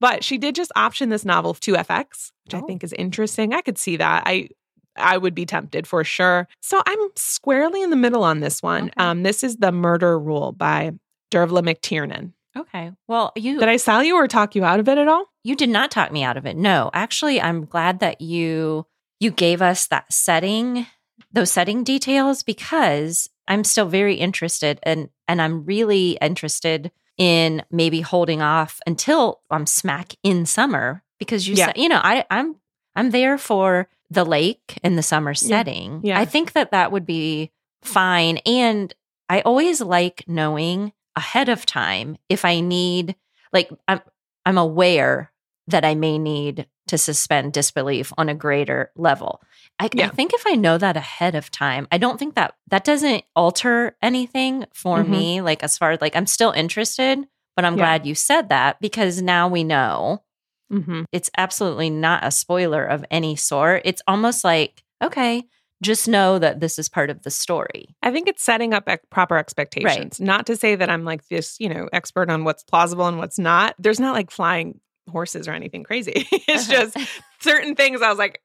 [0.00, 2.58] But she did just option this novel to FX, which oh.
[2.58, 3.52] I think is interesting.
[3.52, 4.22] I could see that.
[4.26, 4.48] I
[4.96, 6.48] I would be tempted for sure.
[6.60, 8.84] So I'm squarely in the middle on this one.
[8.84, 8.92] Okay.
[8.96, 10.92] Um, this is The Murder Rule by
[11.30, 12.32] Dervla McTiernan.
[12.56, 12.90] Okay.
[13.06, 15.26] Well, you Did I sell you or talk you out of it at all?
[15.44, 16.56] You did not talk me out of it.
[16.56, 16.90] No.
[16.92, 18.86] Actually, I'm glad that you
[19.20, 20.86] you gave us that setting,
[21.32, 28.00] those setting details because I'm still very interested and and I'm really interested in maybe
[28.00, 31.66] holding off until I'm smack in summer because you yeah.
[31.66, 32.56] said, you know, I I'm
[32.96, 36.00] I'm there for the lake in the summer setting.
[36.02, 36.14] Yeah.
[36.14, 36.20] yeah.
[36.20, 37.52] I think that that would be
[37.82, 38.92] fine and
[39.28, 43.14] I always like knowing ahead of time if I need
[43.52, 44.00] like I'm
[44.46, 45.30] I'm aware
[45.66, 49.40] that I may need to suspend disbelief on a greater level.
[49.78, 50.06] I, yeah.
[50.06, 53.24] I, think if I know that ahead of time, I don't think that that doesn't
[53.34, 55.10] alter anything for mm-hmm.
[55.10, 55.40] me.
[55.40, 57.26] Like as far as like I'm still interested,
[57.56, 57.84] but I'm yeah.
[57.84, 60.22] glad you said that because now we know
[60.70, 61.04] mm-hmm.
[61.12, 63.82] it's absolutely not a spoiler of any sort.
[63.84, 65.44] It's almost like okay,
[65.82, 67.94] just know that this is part of the story.
[68.02, 70.20] I think it's setting up proper expectations.
[70.20, 70.26] Right.
[70.26, 73.38] Not to say that I'm like this, you know, expert on what's plausible and what's
[73.38, 73.74] not.
[73.78, 76.26] There's not like flying horses or anything crazy.
[76.32, 76.96] it's just
[77.40, 78.40] certain things I was like,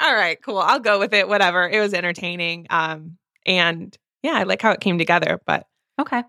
[0.00, 0.58] all right, cool.
[0.58, 1.28] I'll go with it.
[1.28, 1.68] Whatever.
[1.68, 2.66] It was entertaining.
[2.70, 5.40] Um, and yeah, I like how it came together.
[5.46, 5.66] But
[6.00, 6.22] okay.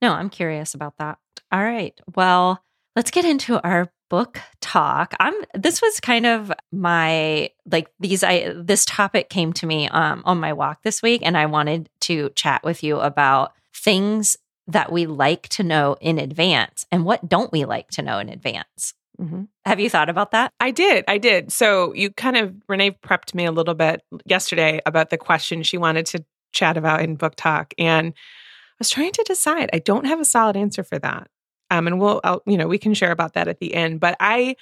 [0.00, 1.18] No, I'm curious about that.
[1.50, 1.98] All right.
[2.16, 2.62] Well,
[2.96, 5.14] let's get into our book talk.
[5.20, 10.22] I'm this was kind of my like these I this topic came to me um
[10.26, 14.36] on my walk this week and I wanted to chat with you about things
[14.72, 18.28] that we like to know in advance and what don't we like to know in
[18.28, 18.94] advance.
[19.20, 19.44] Mm-hmm.
[19.64, 20.52] Have you thought about that?
[20.58, 21.04] I did.
[21.06, 21.52] I did.
[21.52, 25.78] So you kind of, Renee prepped me a little bit yesterday about the question she
[25.78, 27.74] wanted to chat about in book talk.
[27.78, 29.70] And I was trying to decide.
[29.72, 31.28] I don't have a solid answer for that.
[31.70, 34.00] Um, and we'll, I'll, you know, we can share about that at the end.
[34.00, 34.56] But I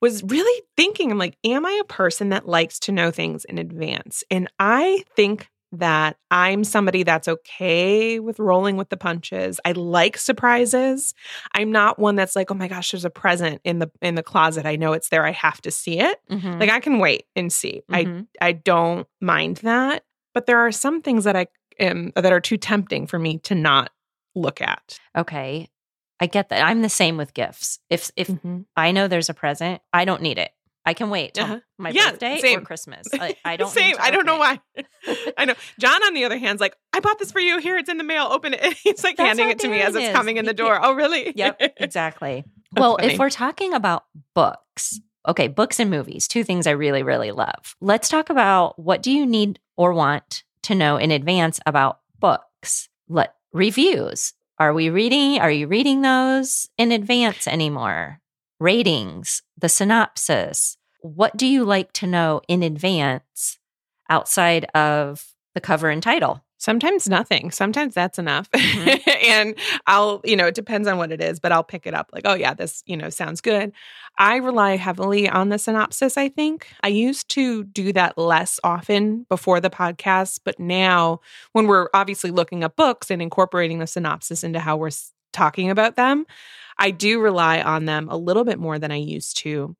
[0.00, 3.58] was really thinking, I'm like, am I a person that likes to know things in
[3.58, 4.22] advance?
[4.30, 9.60] And I think that I'm somebody that's okay with rolling with the punches.
[9.64, 11.14] I like surprises.
[11.52, 14.22] I'm not one that's like, "Oh my gosh, there's a present in the in the
[14.22, 14.66] closet.
[14.66, 15.24] I know it's there.
[15.24, 16.58] I have to see it." Mm-hmm.
[16.60, 17.82] Like I can wait and see.
[17.90, 18.22] Mm-hmm.
[18.40, 20.04] I I don't mind that.
[20.32, 21.46] But there are some things that I
[21.78, 23.90] am that are too tempting for me to not
[24.34, 24.98] look at.
[25.16, 25.68] Okay.
[26.20, 26.64] I get that.
[26.64, 27.80] I'm the same with gifts.
[27.90, 28.60] If if mm-hmm.
[28.76, 30.50] I know there's a present, I don't need it.
[30.86, 31.60] I can wait till uh-huh.
[31.78, 32.58] my yeah, birthday same.
[32.58, 33.08] or Christmas.
[33.14, 33.96] I, I don't same.
[33.98, 34.60] I don't know why.
[35.38, 35.54] I know.
[35.78, 37.58] John, on the other hand, is like, I bought this for you.
[37.58, 38.28] Here, it's in the mail.
[38.30, 38.60] Open it.
[38.82, 40.78] He's like That's handing it to me as it's coming in the door.
[40.80, 41.32] Oh, really?
[41.34, 41.60] Yep.
[41.78, 42.44] Exactly.
[42.72, 43.14] well, funny.
[43.14, 47.76] if we're talking about books, okay, books and movies, two things I really, really love.
[47.80, 52.88] Let's talk about what do you need or want to know in advance about books?
[53.08, 54.34] Let reviews.
[54.58, 55.40] Are we reading?
[55.40, 58.20] Are you reading those in advance anymore?
[58.64, 60.78] Ratings, the synopsis.
[61.02, 63.58] What do you like to know in advance
[64.08, 66.42] outside of the cover and title?
[66.56, 67.50] Sometimes nothing.
[67.50, 68.50] Sometimes that's enough.
[68.52, 69.10] Mm-hmm.
[69.28, 69.54] and
[69.86, 72.22] I'll, you know, it depends on what it is, but I'll pick it up like,
[72.24, 73.70] oh, yeah, this, you know, sounds good.
[74.16, 76.68] I rely heavily on the synopsis, I think.
[76.82, 81.20] I used to do that less often before the podcast, but now
[81.52, 84.90] when we're obviously looking up books and incorporating the synopsis into how we're
[85.34, 86.24] talking about them,
[86.78, 89.76] I do rely on them a little bit more than I used to.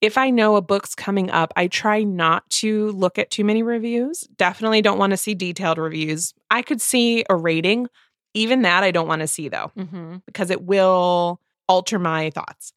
[0.00, 3.64] If I know a book's coming up, I try not to look at too many
[3.64, 4.20] reviews.
[4.36, 6.34] Definitely don't want to see detailed reviews.
[6.50, 7.88] I could see a rating
[8.34, 10.16] Even that I don't want to see though, Mm-hmm.
[10.26, 12.72] because it will alter my thoughts.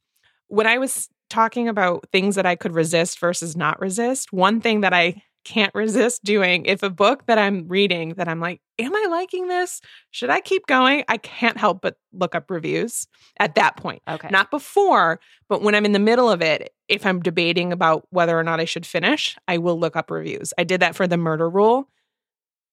[0.47, 4.81] When I was talking about things that I could resist versus not resist, one thing
[4.81, 8.95] that I can't resist doing if a book that I'm reading that I'm like, am
[8.95, 9.81] I liking this?
[10.11, 11.03] Should I keep going?
[11.07, 13.07] I can't help but look up reviews
[13.39, 14.01] at that point.
[14.07, 14.29] Okay.
[14.29, 18.37] Not before, but when I'm in the middle of it, if I'm debating about whether
[18.37, 20.53] or not I should finish, I will look up reviews.
[20.57, 21.89] I did that for the murder rule.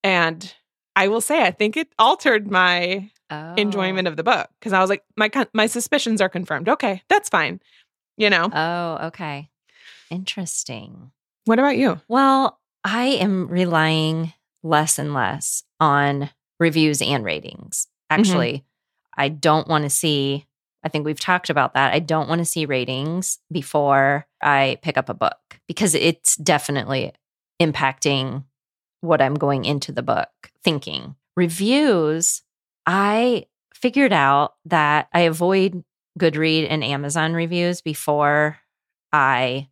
[0.05, 0.55] And
[0.95, 3.55] I will say, I think it altered my oh.
[3.55, 6.69] enjoyment of the book because I was like, my my suspicions are confirmed.
[6.69, 7.61] Okay, that's fine.
[8.17, 8.49] You know.
[8.53, 9.49] Oh, okay.
[10.11, 11.13] Interesting.
[11.49, 11.99] What about you?
[12.09, 16.29] Well, I am relying less and less on
[16.61, 17.87] reviews and ratings.
[18.11, 18.21] Mm-hmm.
[18.21, 18.65] Actually,
[19.17, 20.47] I don't want to see,
[20.85, 21.95] I think we've talked about that.
[21.95, 27.13] I don't want to see ratings before I pick up a book because it's definitely
[27.61, 28.45] impacting
[29.01, 30.29] what I'm going into the book
[30.63, 31.17] thinking.
[31.35, 32.43] Reviews,
[32.87, 35.83] I figured out that I avoid
[36.19, 38.59] Goodread and Amazon reviews before
[39.13, 39.69] I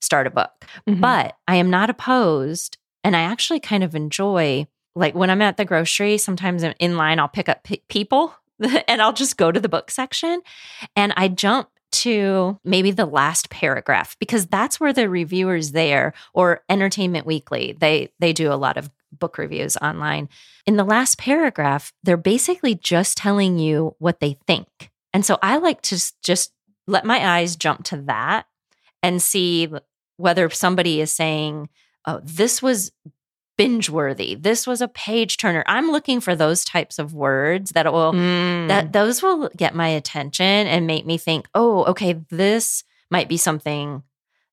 [0.00, 0.50] start a book.
[0.88, 1.00] Mhm.
[1.00, 2.78] But I am not opposed.
[3.04, 6.96] And I actually kind of enjoy, like when I'm at the grocery, sometimes I'm in
[6.96, 8.34] line, I'll pick up p- people
[8.88, 10.40] and I'll just go to the book section
[10.96, 16.62] and I jump to maybe the last paragraph because that's where the reviewers there or
[16.68, 20.28] Entertainment Weekly, they they do a lot of book reviews online.
[20.66, 24.90] In the last paragraph, they're basically just telling you what they think.
[25.14, 26.52] And so I like to just
[26.86, 28.46] let my eyes jump to that
[29.02, 29.68] and see
[30.18, 31.68] whether somebody is saying,
[32.06, 32.92] oh, this was
[33.56, 35.64] binge worthy, this was a page turner.
[35.66, 38.68] I'm looking for those types of words that will Mm.
[38.68, 43.36] that those will get my attention and make me think, oh, okay, this might be
[43.36, 44.02] something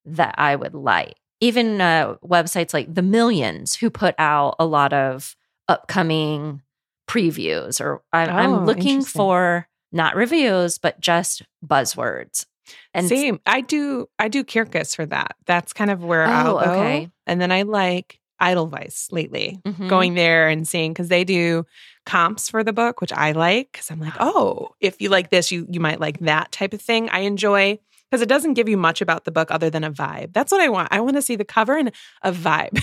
[0.06, 1.16] that I would like.
[1.42, 5.36] Even uh, websites like The Millions, who put out a lot of
[5.68, 6.62] upcoming
[7.08, 12.46] previews, or I'm, Oh, I'm looking for not reviews, but just buzzwords.
[12.94, 13.40] And Same.
[13.46, 14.08] I do.
[14.20, 15.36] I do Kirkus for that.
[15.46, 16.72] That's kind of where Oh, I'll go.
[16.72, 17.10] okay.
[17.28, 19.60] And then I like Edelweiss lately.
[19.66, 19.88] Mhm.
[19.90, 21.66] Going there and seeing because they do
[22.06, 25.52] comps for the book, which I like because I'm like, oh, if you like this,
[25.52, 27.10] you you might like that type of thing.
[27.10, 27.80] I enjoy
[28.12, 30.32] because it doesn't give you much about the book other than a vibe.
[30.34, 30.90] That's what I want.
[30.92, 32.80] I want to see the cover and a vibe.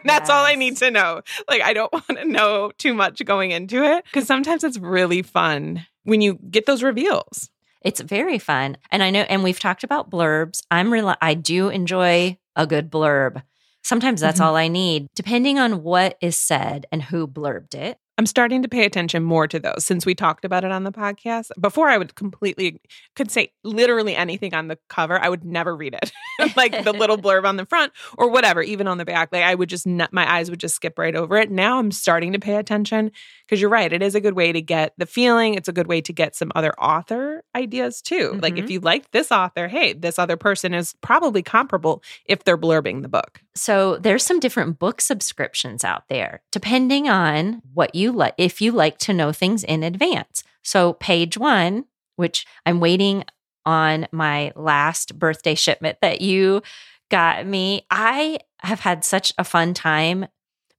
[0.04, 1.22] That's all I need to know.
[1.48, 5.22] Like I don't want to know too much going into it because sometimes it's really
[5.22, 7.48] fun when you get those reveals.
[7.86, 8.78] It's very fun.
[8.90, 10.60] And I know, and we've talked about blurbs.
[10.72, 13.44] I'm real, I do enjoy a good blurb.
[13.84, 14.44] Sometimes that's Mhm.
[14.44, 17.98] all I need, depending on what is said and who blurbed it.
[18.18, 20.92] I'm starting to pay attention more to those since we talked about it on the
[20.92, 21.50] podcast.
[21.60, 22.80] Before I would completely
[23.14, 25.20] could say literally anything on the cover.
[25.20, 26.12] I would never read it.
[26.56, 29.28] like the little blurb on the front or whatever, even on the back.
[29.32, 31.50] Like I would just not, my eyes would just skip right over it.
[31.50, 33.12] Now I'm starting to pay attention
[33.44, 33.92] because you're right.
[33.92, 35.54] It is a good way to get the feeling.
[35.54, 38.38] It's a good way to get some other author ideas too.
[38.42, 38.72] Like if mm-hmm.
[38.72, 43.08] you liked this author, hey, this other person is probably comparable if they're blurbing the
[43.08, 43.42] book.
[43.56, 48.70] So there's some different book subscriptions out there, depending on what you like, if you
[48.70, 50.44] like to know things in advance.
[50.62, 53.24] So page one, which I'm waiting
[53.64, 56.62] on my last birthday shipment that you
[57.10, 57.86] got me.
[57.90, 60.26] I have had such a fun time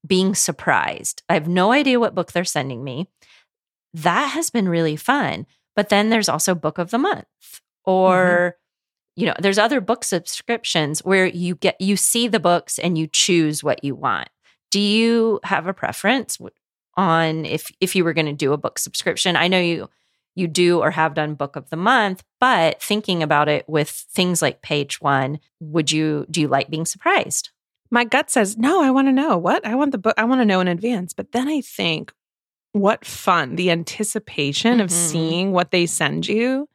[0.05, 1.23] being surprised.
[1.27, 3.07] I have no idea what book they're sending me.
[3.93, 5.47] That has been really fun.
[5.75, 7.91] But then there's also book of the month mm-hmm.
[7.91, 8.57] or
[9.17, 13.07] you know, there's other book subscriptions where you get you see the books and you
[13.11, 14.29] choose what you want.
[14.71, 16.37] Do you have a preference
[16.95, 19.35] on if if you were going to do a book subscription?
[19.35, 19.89] I know you
[20.35, 24.39] you do or have done book of the month, but thinking about it with things
[24.39, 27.49] like page 1, would you do you like being surprised?
[27.89, 30.41] my gut says no i want to know what i want the book i want
[30.41, 32.11] to know in advance but then i think
[32.73, 34.91] what fun the anticipation of Mhm.
[34.91, 36.67] seeing what they send you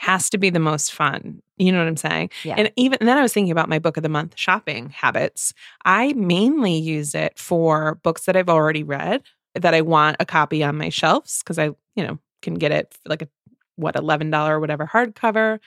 [0.00, 2.30] has to be the most fun you know what i'm saying?
[2.42, 2.54] Yeah.
[2.56, 5.52] and even and then i was thinking about my book of the month shopping habits.
[5.84, 9.22] I mainly use it for books that i've already read
[9.54, 12.94] that i want a copy on my shelves because i you know can get it
[12.94, 13.28] for like a
[13.76, 15.58] what $11 or whatever hardcover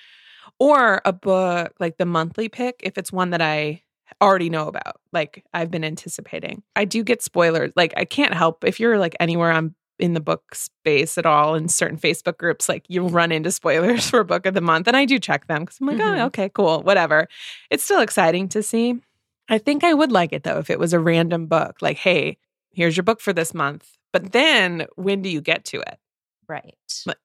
[0.59, 3.83] or a book like the monthly pick if it's one that i
[4.19, 6.63] already know about like i've been anticipating.
[6.75, 10.19] I do get spoilers like i can't help if you're like anywhere on in the
[10.19, 14.45] book space at all in certain facebook groups like you'll run into spoilers for book
[14.45, 16.19] of the month and i do check them because i'm like Mhm.
[16.19, 17.27] oh okay cool whatever
[17.71, 18.95] it's still exciting to see
[19.49, 22.37] i think i would like it though if it was a random book like hey
[22.71, 25.97] here's your book for this month but then when do you get to it
[26.49, 26.75] right.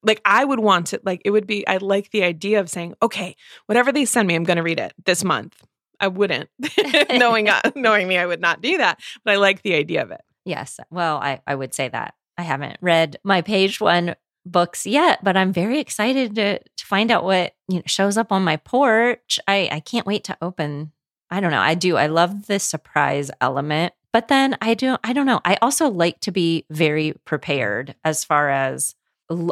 [0.03, 2.95] like- I would want it like it would be I like the idea of saying,
[3.03, 3.35] okay,
[3.67, 5.61] whatever they send me, I'm gonna read it this month.
[6.01, 6.49] I wouldn't.
[7.11, 9.01] knowing uh, knowing me, I would not do that.
[9.25, 10.21] But I like the idea of it.
[10.45, 10.79] Yes.
[10.91, 14.15] Well, I I would say that I haven't read my page one
[14.47, 18.33] books yet, but I'm very excited to, to find out what you know shows up
[18.33, 19.39] on my porch.
[19.47, 20.93] I, I can't wait to open.
[21.31, 21.61] I don't know.
[21.61, 21.97] I do.
[21.97, 23.93] I love the surprise element.
[24.13, 25.41] But then I do I don't know.
[25.45, 28.95] I also like to be very prepared as far as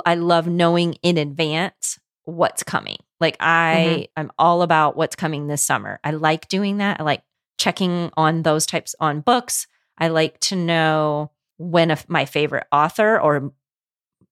[0.06, 2.96] I love knowing in advance what's coming.
[3.20, 4.20] Like I mm-hmm.
[4.20, 6.00] I'm all about what's coming this summer.
[6.02, 7.00] I like doing that.
[7.00, 7.22] I like
[7.58, 9.66] checking on those types on books.
[9.98, 13.52] I like to know when a, my favorite author or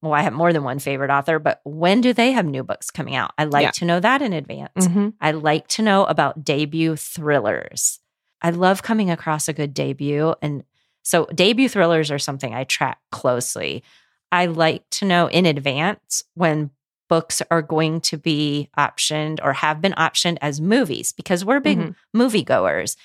[0.02, 2.90] well, I have more than one favorite author, but when do they have new books
[2.90, 3.32] coming out?
[3.38, 3.70] I like yeah.
[3.70, 4.86] to know that in advance.
[4.86, 5.10] Mm-hmm.
[5.18, 8.00] I like to know about debut thrillers.
[8.42, 10.34] I love coming across a good debut.
[10.42, 10.64] And
[11.02, 13.82] so, debut thrillers are something I track closely.
[14.30, 16.70] I like to know in advance when
[17.08, 21.78] books are going to be optioned or have been optioned as movies because we're big
[21.78, 22.20] mm-hmm.
[22.20, 22.96] moviegoers.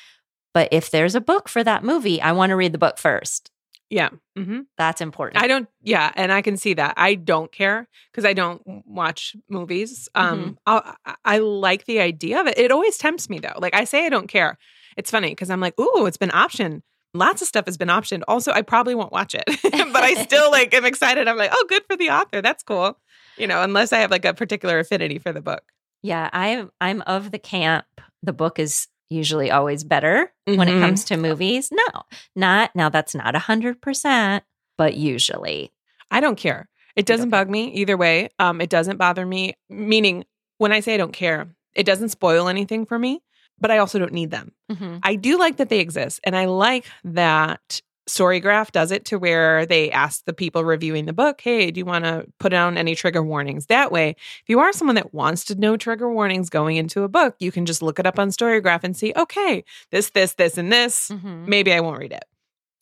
[0.53, 3.51] But if there's a book for that movie, I want to read the book first.
[3.89, 4.09] Yeah.
[4.37, 4.61] Mm-hmm.
[4.77, 5.43] That's important.
[5.43, 6.11] I don't, yeah.
[6.15, 6.93] And I can see that.
[6.95, 10.07] I don't care because I don't watch movies.
[10.13, 10.89] Um, mm-hmm.
[11.05, 12.57] I, I like the idea of it.
[12.57, 13.57] It always tempts me though.
[13.57, 14.57] Like I say, I don't care.
[14.95, 16.81] It's funny because I'm like, ooh, it's been optioned.
[17.15, 18.21] Lots of stuff has been optioned.
[18.27, 21.27] Also, I probably won't watch it, but I still like am excited.
[21.27, 22.41] I'm like, oh, good for the author.
[22.41, 22.99] That's cool.
[23.37, 25.63] You know, unless I have like a particular affinity for the book.
[26.03, 27.85] Yeah, I'm I'm of the camp.
[28.21, 30.57] The book is usually always better mm-hmm.
[30.57, 30.81] when it mm-hmm.
[30.81, 31.69] comes to movies.
[31.71, 32.03] No,
[32.35, 32.89] not now.
[32.89, 34.43] That's not a hundred percent,
[34.77, 35.71] but usually,
[36.11, 36.69] I don't care.
[36.95, 38.29] It doesn't bug me either way.
[38.39, 39.55] Um, it doesn't bother me.
[39.69, 40.25] Meaning,
[40.57, 43.21] when I say I don't care, it doesn't spoil anything for me.
[43.61, 44.53] But I also don't need them.
[44.71, 44.97] Mm-hmm.
[45.03, 49.65] I do like that they exist, and I like that Storygraph does it to where
[49.65, 52.95] they ask the people reviewing the book, hey, do you want to put down any
[52.95, 53.67] trigger warnings?
[53.67, 57.07] That way, if you are someone that wants to know trigger warnings going into a
[57.07, 60.57] book, you can just look it up on Storygraph and see, okay, this, this, this,
[60.57, 61.09] and this.
[61.09, 61.45] Mm-hmm.
[61.47, 62.25] Maybe I won't read it.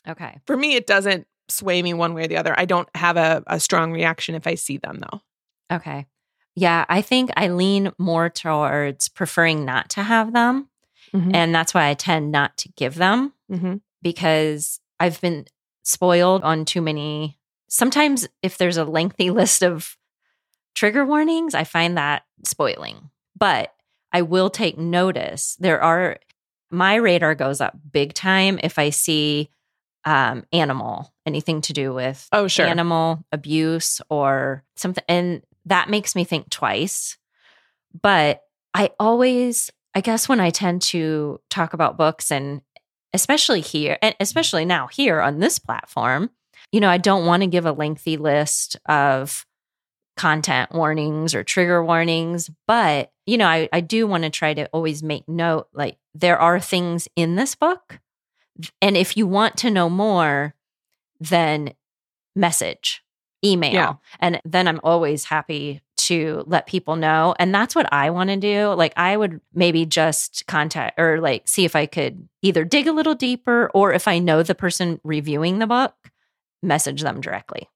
[0.08, 0.40] Okay.
[0.46, 2.58] For me, it doesn't sway me one way or the other.
[2.58, 5.22] I don't have a, a strong reaction if I see them, though.
[5.76, 6.08] Okay.
[6.56, 10.70] Yeah, I think I lean more towards preferring not to have them.
[11.14, 11.36] Mm-hmm.
[11.36, 13.76] And that's why I tend not to give them mm-hmm.
[14.02, 15.46] because I've been
[15.84, 17.38] spoiled on too many.
[17.70, 19.98] Sometimes, if there's a lengthy list of
[20.76, 23.10] trigger warnings, I find that spoiling.
[23.38, 23.74] But
[24.12, 25.58] I will take notice.
[25.60, 26.18] There are,
[26.72, 29.50] my radar goes up big time if I see
[30.06, 32.66] um, animal, anything to do with oh, sure.
[32.66, 35.04] animal abuse or something.
[35.10, 37.18] And that makes me think twice.
[38.02, 38.42] But
[38.74, 42.62] I always, I guess, when I tend to talk about books and
[43.14, 46.30] especially here, and especially now here on this platform,
[46.72, 49.46] you know, I don't want to give a lengthy list of
[50.18, 54.66] content warnings or trigger warnings, but, you know, I, I do want to try to
[54.74, 58.00] always make note like there are things in this book.
[58.82, 60.56] And if you want to know more,
[61.20, 61.74] then
[62.36, 63.04] message,
[63.46, 63.74] email.
[63.74, 63.94] Yeah.
[64.20, 67.36] And then I'm always happy to let people know.
[67.40, 68.74] And that's what I want to do.
[68.74, 72.94] Like, I would maybe just contact or like see if I could either dig a
[72.94, 75.94] little deeper or if I know the person reviewing the book,
[76.64, 77.70] message them directly.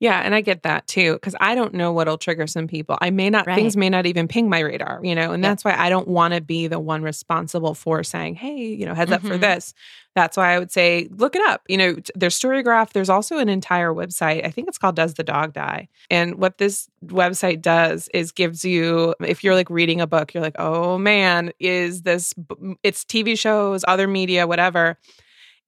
[0.00, 2.98] Yeah, and I get that too because I don't know what'll trigger some people.
[3.00, 3.54] I may not right.
[3.54, 5.50] things may not even ping my radar, you know, and yep.
[5.50, 8.94] that's why I don't want to be the one responsible for saying, "Hey, you know,
[8.94, 9.14] heads mm-hmm.
[9.14, 9.40] up for mm-hmm.
[9.40, 9.74] this."
[10.14, 11.62] That's why I would say look it up.
[11.68, 12.92] You know, there's Storygraph.
[12.92, 14.44] There's also an entire website.
[14.44, 18.64] I think it's called "Does the Dog Die?" And what this website does is gives
[18.64, 22.34] you, if you're like reading a book, you're like, "Oh man, is this?"
[22.82, 24.98] It's TV shows, other media, whatever.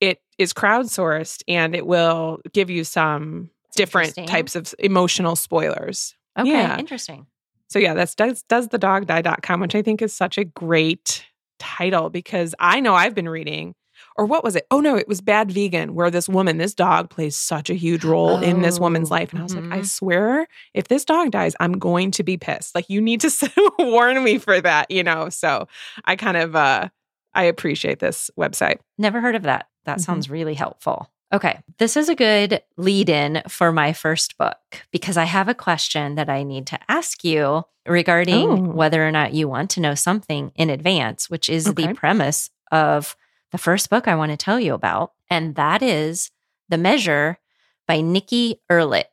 [0.01, 6.15] It is crowdsourced, and it will give you some different types of emotional spoilers.
[6.39, 6.79] Okay, yeah.
[6.79, 7.27] interesting.
[7.69, 11.25] So yeah, that's does does the dog die.com, which I think is such a great
[11.59, 13.75] title because I know I've been reading
[14.17, 14.67] or what was it?
[14.71, 18.05] Oh no, it was Bad Vegan, where this woman, this dog plays such a huge
[18.05, 19.33] role oh, in this woman's life.
[19.33, 19.65] And I was mm-hmm.
[19.65, 19.87] like, I mm-hmm.
[19.87, 22.75] swear, if this dog dies, I'm going to be pissed.
[22.75, 25.29] Like, you need to warn me for that, you know?
[25.31, 25.69] So
[26.05, 26.89] I kind of, uh,
[27.35, 28.79] I appreciate this website.
[28.99, 29.69] Never heard of that.
[29.85, 30.03] That mm-hmm.
[30.03, 31.11] sounds really helpful.
[31.35, 34.57] Okay, this is a good lead in for my first book
[34.93, 38.57] because I have a question that I need to ask you regarding oh.
[38.57, 41.89] whether or not you want to know something in advance, which is okay.
[41.89, 43.17] the premise of
[43.51, 45.13] the first book I want to tell you about.
[45.29, 46.31] And that is
[46.69, 47.41] The Measure
[47.89, 49.07] by Nikki Erlick.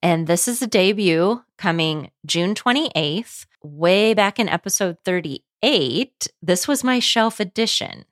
[0.00, 6.28] And this is a debut coming June 28th, way back in episode 38.
[6.40, 8.04] This was my shelf edition.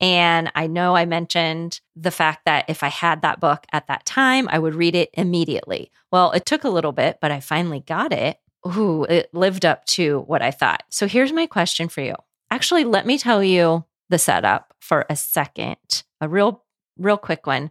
[0.00, 4.06] And I know I mentioned the fact that if I had that book at that
[4.06, 5.90] time, I would read it immediately.
[6.12, 8.38] Well, it took a little bit, but I finally got it.
[8.66, 10.84] Ooh, it lived up to what I thought.
[10.90, 12.14] So here's my question for you.
[12.50, 16.64] Actually, let me tell you the setup for a second, a real,
[16.96, 17.70] real quick one.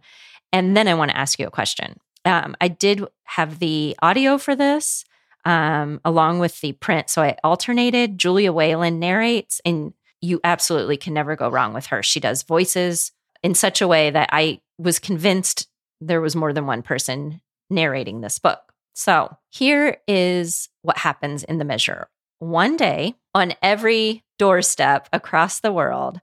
[0.52, 1.98] And then I want to ask you a question.
[2.24, 5.04] Um, I did have the audio for this
[5.44, 7.08] um, along with the print.
[7.10, 8.18] So I alternated.
[8.18, 12.02] Julia Whelan narrates, and you absolutely can never go wrong with her.
[12.02, 13.12] She does voices
[13.42, 15.68] in such a way that I was convinced
[16.00, 17.40] there was more than one person
[17.70, 18.72] narrating this book.
[18.94, 22.08] So here is what happens in the measure.
[22.40, 26.20] One day on every doorstep across the world,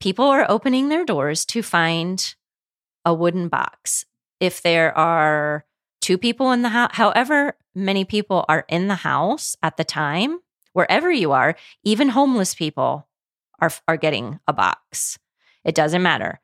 [0.00, 2.34] people are opening their doors to find
[3.04, 4.04] a wooden box.
[4.40, 5.64] If there are
[6.00, 10.40] two people in the house, however many people are in the house at the time,
[10.72, 13.05] wherever you are, even homeless people
[13.60, 15.18] are, are getting a box.
[15.64, 16.40] It doesn't matter.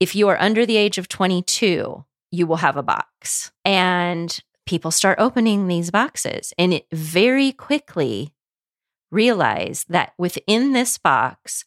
[0.00, 3.52] If you are under the age of 22, you will have a box.
[3.64, 8.32] And people start opening these boxes and it very quickly
[9.10, 11.64] realize that within this box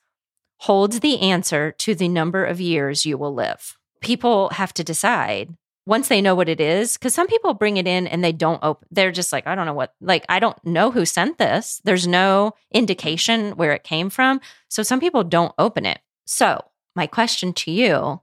[0.61, 3.77] holds the answer to the number of years you will live.
[4.01, 5.55] People have to decide
[5.87, 8.63] once they know what it is because some people bring it in and they don't
[8.63, 11.81] open they're just like i don't know what like i don't know who sent this
[11.85, 16.63] there's no indication where it came from so some people don't open it so
[16.95, 18.21] my question to you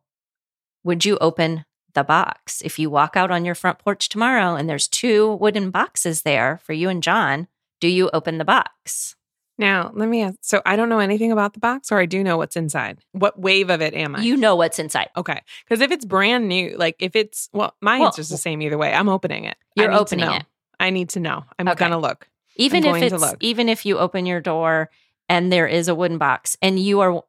[0.85, 2.61] would you open the box.
[2.63, 6.61] If you walk out on your front porch tomorrow and there's two wooden boxes there
[6.63, 7.49] for you and John,
[7.81, 9.17] do you open the box?
[9.57, 10.37] Now, let me ask.
[10.41, 12.99] So, I don't know anything about the box, or I do know what's inside.
[13.13, 14.23] What wave of it am I?
[14.23, 15.11] You know what's inside.
[15.17, 15.41] Okay.
[15.65, 18.79] Because if it's brand new, like if it's, well, my well, answer's the same either
[18.79, 18.93] way.
[18.93, 19.57] I'm opening it.
[19.77, 20.45] You're opening it.
[20.81, 21.45] I need to know.
[21.59, 21.79] I'm okay.
[21.79, 22.29] going to look.
[22.57, 24.91] Even if it's, even if you open your door
[25.29, 27.23] and there is a wooden box and you are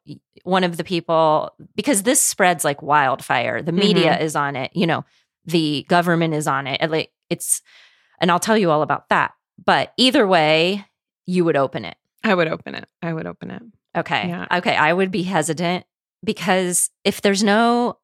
[0.44, 4.24] one of the people because this spreads like wildfire the media mm-hmm.
[4.24, 5.04] is on it you know
[5.46, 7.62] the government is on it like it's
[8.20, 10.86] and i'll tell you all about that but either way
[11.26, 11.96] you would open it
[12.26, 12.88] i would open it.
[13.02, 13.62] I would open it.
[13.96, 14.28] Okay.
[14.28, 14.46] Yeah.
[14.52, 15.86] okay i would be hesitant
[16.24, 17.98] because if there's no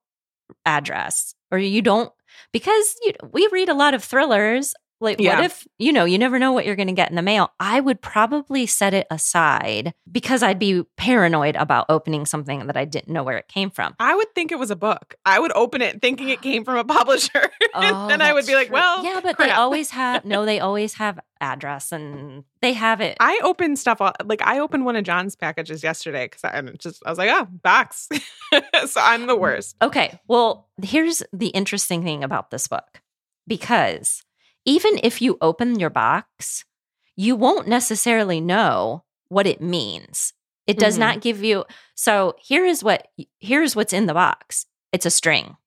[0.65, 2.11] address or you don't
[2.53, 5.35] because you, we read a lot of thrillers like, yeah.
[5.35, 7.51] what if, you know, you never know what you're going to get in the mail?
[7.59, 12.85] I would probably set it aside because I'd be paranoid about opening something that I
[12.85, 13.95] didn't know where it came from.
[13.99, 15.15] I would think it was a book.
[15.25, 17.49] I would open it thinking it came from a publisher.
[17.73, 18.73] Oh, and I would be like, true.
[18.73, 19.47] well, yeah, but crap.
[19.47, 23.15] they always have, no, they always have address and they have it.
[23.21, 27.09] I open stuff, like, I opened one of John's packages yesterday because I just, I
[27.09, 28.09] was like, oh, box.
[28.87, 29.77] so I'm the mm, worst.
[29.81, 30.19] Okay.
[30.27, 33.01] Well, here's the interesting thing about this book
[33.47, 34.21] because
[34.65, 36.65] even if you open your box,
[37.15, 40.33] you won't necessarily know what it means.
[40.67, 41.01] It does mm-hmm.
[41.01, 43.07] not give you so here is what
[43.39, 44.65] here's what's in the box.
[44.91, 45.57] It's a string.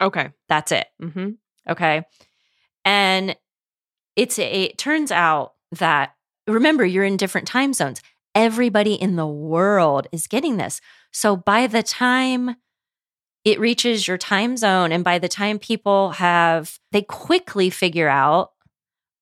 [0.00, 0.30] Okay.
[0.48, 0.86] That's it.
[1.00, 1.30] Mm-hmm.
[1.68, 2.04] Okay.
[2.84, 3.36] And
[4.16, 6.14] it's a, it turns out that
[6.46, 8.02] remember you're in different time zones.
[8.34, 10.80] Everybody in the world is getting this.
[11.12, 12.56] So by the time
[13.44, 14.90] it reaches your time zone.
[14.90, 18.52] And by the time people have, they quickly figure out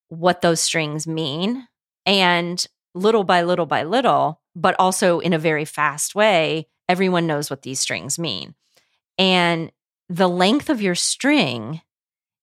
[0.08, 1.66] what those strings mean.
[2.06, 2.64] And
[2.94, 7.62] little by little by little, but also in a very fast way, everyone knows what
[7.62, 8.54] these strings mean.
[9.18, 9.72] And
[10.08, 11.80] the length of your string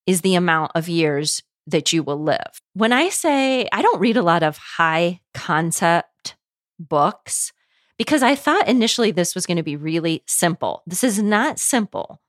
[0.07, 2.61] is the amount of years that you will live.
[2.73, 6.36] When I say I don't read a lot of high concept
[6.80, 7.53] books,
[7.99, 10.81] because I thought initially this was going to be really simple.
[10.87, 12.21] This is not simple,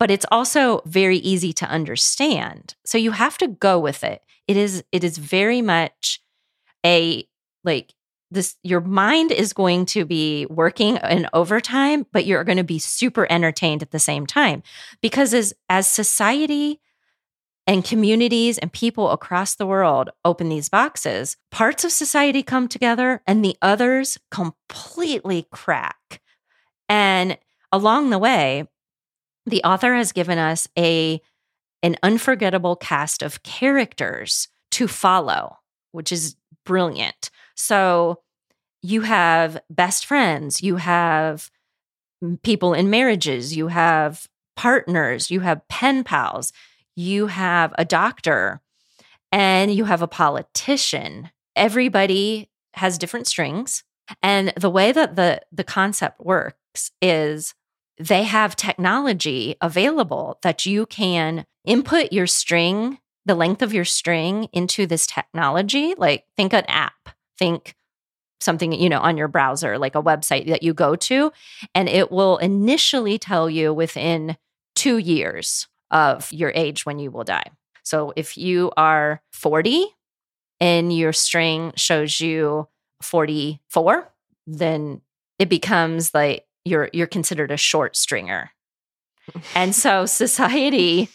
[0.00, 2.74] but it's also very easy to understand.
[2.84, 4.22] So you have to go with it.
[4.48, 6.20] It is it is very much
[6.84, 7.28] a
[7.62, 7.92] like
[8.30, 12.78] this your mind is going to be working in overtime but you're going to be
[12.78, 14.62] super entertained at the same time
[15.00, 16.80] because as as society
[17.66, 23.22] and communities and people across the world open these boxes, parts of society come together
[23.26, 26.20] and the others completely crack.
[26.88, 27.38] And
[27.72, 28.68] along the way,
[29.46, 31.20] the author has given us a
[31.82, 35.58] an unforgettable cast of characters to follow,
[35.92, 37.30] which is brilliant.
[37.54, 38.22] So
[38.82, 41.50] you have best friends, you have
[42.42, 46.52] people in marriages, you have partners, you have pen pals,
[46.96, 48.60] you have a doctor
[49.30, 51.30] and you have a politician.
[51.54, 53.84] Everybody has different strings.
[54.22, 57.54] And the way that the, the concept works is
[57.98, 64.48] they have technology available that you can input your string, the length of your string
[64.52, 65.94] into this technology.
[65.96, 67.74] Like think an app, think
[68.40, 71.32] something, you know, on your browser, like a website that you go to,
[71.74, 74.36] and it will initially tell you within
[74.74, 77.50] two years of your age when you will die.
[77.82, 79.86] So if you are 40
[80.60, 82.68] and your string shows you
[83.02, 84.12] 44,
[84.46, 85.00] then
[85.38, 88.50] it becomes like you're you're considered a short stringer.
[89.54, 91.08] and so society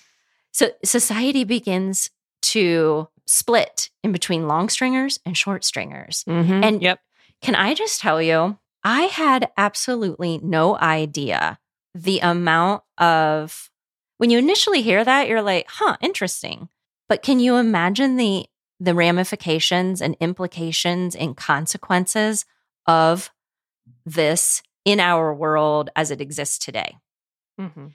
[0.53, 2.09] So society begins
[2.43, 6.23] to split in between long stringers and short stringers.
[6.27, 6.63] Mhm.
[6.63, 6.99] And yep.
[7.41, 11.57] Can I just tell you, I had absolutely no idea
[11.95, 13.70] the amount of
[14.21, 16.69] when you initially hear that, you're like, huh, interesting.
[17.09, 18.45] But can you imagine the
[18.79, 22.45] the ramifications and implications and consequences
[22.85, 23.31] of
[24.05, 26.97] this in our world as it exists today?
[27.59, 27.87] Mm-hmm.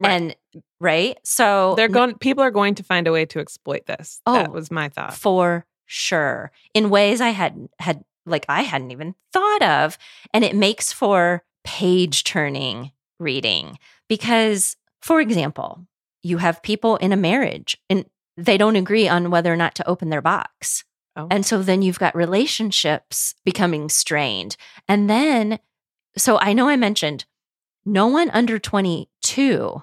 [0.00, 0.10] Right.
[0.10, 0.36] And
[0.80, 1.18] right?
[1.24, 2.14] So They're going.
[2.16, 4.22] People are going to find a way to exploit this.
[4.24, 5.12] that Oh, was my thought.
[5.12, 9.98] for sure in ways I hadn't had like I hadn't even thought of
[10.32, 13.78] and it makes for page turning reading
[14.08, 15.86] because for example
[16.22, 19.86] you have people in a marriage and they don't agree on whether or not to
[19.88, 20.84] open their box
[21.16, 21.28] Oh.
[21.30, 24.56] and so then you've got relationships becoming strained
[24.88, 25.58] and then
[26.16, 27.24] so I know I mentioned
[27.84, 29.82] no one under 22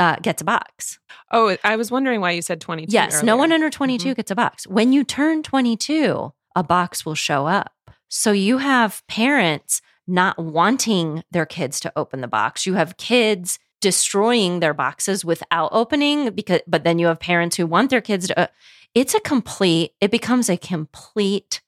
[0.00, 0.98] uh, gets a box
[1.30, 2.90] Oh, I was wondering why you said 22.
[2.92, 4.16] Yes, no one under 22 Mhm.
[4.16, 4.66] gets a box.
[4.66, 7.74] When you turn 22, a box will show up.
[8.08, 12.64] So you have parents not wanting their kids to open the box.
[12.64, 17.66] You have kids destroying their boxes without opening because but then you have parents who
[17.66, 18.46] want their kids to uh,
[18.94, 21.60] it's a complete it becomes a complete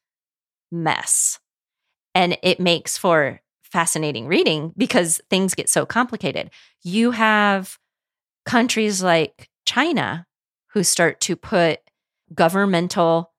[0.71, 1.39] mess.
[2.15, 6.51] And it makes for fascinating reading because things get so complicated.
[6.83, 7.79] You have
[8.45, 10.27] countries like China
[10.73, 11.79] who start to put
[12.35, 13.33] governmental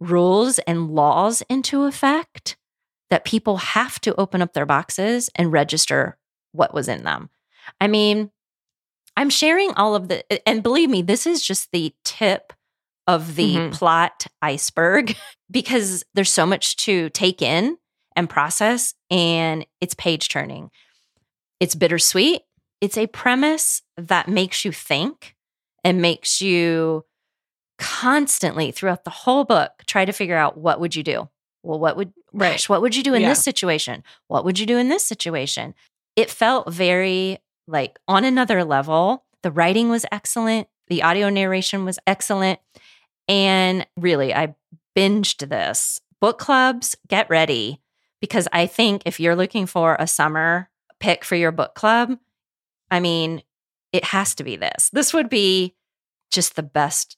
[0.00, 2.56] rules and laws into effect
[3.10, 6.16] that people have to open up their boxes and register
[6.52, 7.30] what was in them.
[7.80, 8.30] I mean,
[9.16, 12.52] I'm sharing all of the, and believe me, this is just the tip
[13.06, 13.72] of the Mhm.
[13.74, 15.16] plot iceberg
[15.50, 17.76] because there's so much to take in
[18.16, 20.70] and process, and it's page turning.
[21.60, 22.42] It's bittersweet.
[22.80, 25.34] It's a premise that makes you think
[25.84, 27.04] and makes you
[27.78, 31.28] constantly throughout the whole book try to figure out what would you do
[31.64, 32.52] well what would Right.
[32.52, 33.30] gosh, what would you do in Yeah.
[33.30, 35.74] this situation what would you do in this situation
[36.14, 41.98] it felt very like on another level the writing was excellent the audio narration was
[42.06, 42.58] excellent
[43.28, 44.54] and really i
[44.96, 46.00] binged this.
[46.20, 47.80] Book clubs get ready
[48.20, 50.68] because i think if you're looking for a summer
[51.00, 52.18] pick for your book club
[52.90, 53.42] i mean
[53.92, 54.90] it has to be this.
[54.92, 55.74] This would be
[56.30, 57.16] just the best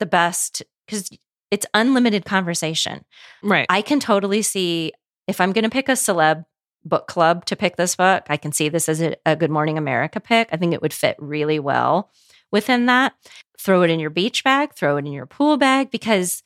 [0.00, 1.10] the best because
[1.50, 3.04] it's unlimited conversation.
[3.42, 3.66] Right.
[3.68, 4.92] I can totally see
[5.26, 6.44] if I'm going to pick a celeb
[6.88, 9.78] book club to pick this book, I can see this as a, a Good Morning
[9.78, 10.48] America pick.
[10.52, 12.10] I think it would fit really well
[12.50, 13.14] within that.
[13.60, 16.42] Throw it in your beach bag, throw it in your pool bag, because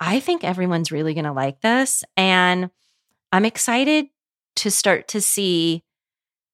[0.00, 2.02] I think everyone's really going to like this.
[2.16, 2.70] And
[3.30, 4.06] I'm excited
[4.56, 5.84] to start to see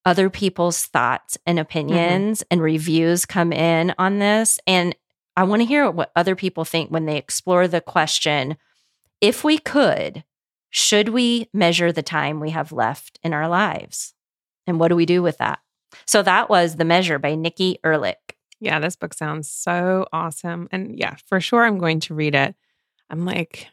[0.04, 1.62] other people's thoughts and mm-hmm.
[1.62, 4.58] opinions and reviews come in on this.
[4.66, 4.94] And
[5.36, 8.56] I want to hear what other people think when they explore the question
[9.20, 10.24] if we could,
[10.70, 14.14] should we measure the time we have left in our lives?
[14.66, 15.60] And what do we do with that?
[16.06, 18.36] So that was The Measure by Nikki Erlick.
[18.60, 20.68] Yeah, this book sounds so awesome.
[20.72, 22.54] And yeah, for sure I'm going to read it.
[23.08, 23.68] I'm like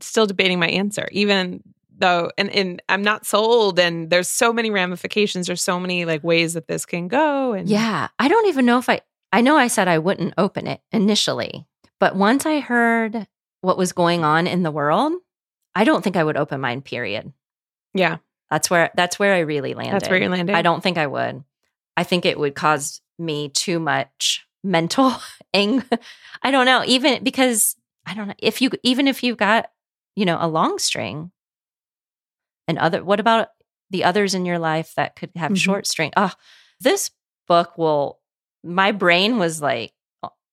[0.00, 1.62] still debating my answer, even
[1.98, 6.22] though and, and I'm not sold and there's so many ramifications, there's so many like
[6.22, 7.52] ways that this can go.
[7.52, 9.00] And Yeah, I don't even know if I,
[9.32, 11.66] I know I said I wouldn't open it initially,
[11.98, 13.26] but once I heard
[13.60, 15.12] what was going on in the world,
[15.78, 17.32] I don't think I would open mine, period.
[17.94, 18.16] yeah,
[18.50, 19.94] That's where, that's where I really landed.
[19.94, 20.56] that's where you're landing.
[20.56, 21.44] I don't think I would.
[21.96, 25.12] I think it would cause me too much mental
[25.54, 25.84] ang
[26.42, 29.70] I don't know, even because I don't know if you even if you've got,
[30.16, 31.30] you know, a long string
[32.66, 33.48] and other what about
[33.90, 35.58] the others in your life that could have Mhm.
[35.58, 36.10] short string?
[36.16, 36.32] Oh,
[36.80, 37.10] this
[37.46, 38.18] book will
[38.64, 39.92] my brain was like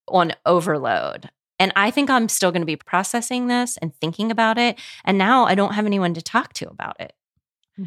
[0.08, 1.30] on overload.
[1.58, 4.78] And I think I'm still going to be processing this and thinking about it.
[5.04, 7.12] And now I don't have anyone to talk to about it,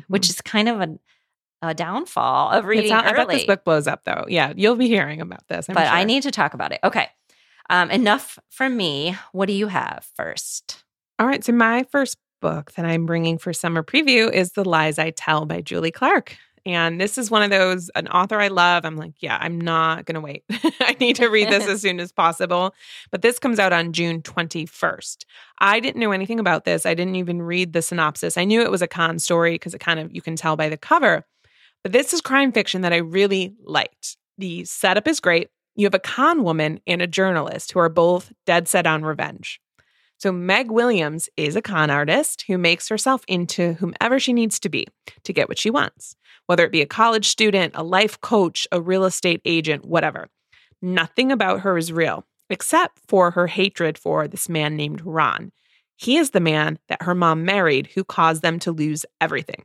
[0.08, 1.00] which is kind of a,
[1.62, 4.26] a downfall of It's reading not- I bet this book blows up though.
[4.28, 5.70] Yeah, you'll be hearing about this.
[5.70, 6.80] I'm but I need to talk about it.
[6.84, 7.08] Okay.
[7.70, 9.16] Um, enough from me.
[9.32, 10.84] What do you have first?
[11.20, 11.44] All right.
[11.44, 15.46] So, my first book that I'm bringing for summer preview is The Lies I Tell
[15.46, 16.36] by Julie Clark.
[16.66, 18.86] And this is one of those, an author I love.
[18.86, 20.44] I'm like, yeah, I'm not going to wait.
[20.80, 22.74] I need to read this as soon as possible.
[23.12, 25.26] But this comes out on June 21st.
[25.60, 26.86] I didn't know anything about this.
[26.86, 28.38] I didn't even read the synopsis.
[28.38, 30.70] I knew it was a con story because it kind of, you can tell by
[30.70, 31.26] the cover.
[31.84, 34.18] But this is crime fiction that I really liked.
[34.38, 35.50] The setup is great.
[35.76, 39.62] You have a con woman and a journalist who are both dead set on revenge.
[40.20, 44.68] So, Meg Williams is a con artist who makes herself into whomever she needs to
[44.68, 44.86] be
[45.24, 48.82] to get what she wants, whether it be a college student, a life coach, a
[48.82, 50.28] real estate agent, whatever.
[50.82, 55.54] Nothing about her is real, except for her hatred for this man named Ron.
[55.96, 59.64] He is the man that her mom married who caused them to lose everything.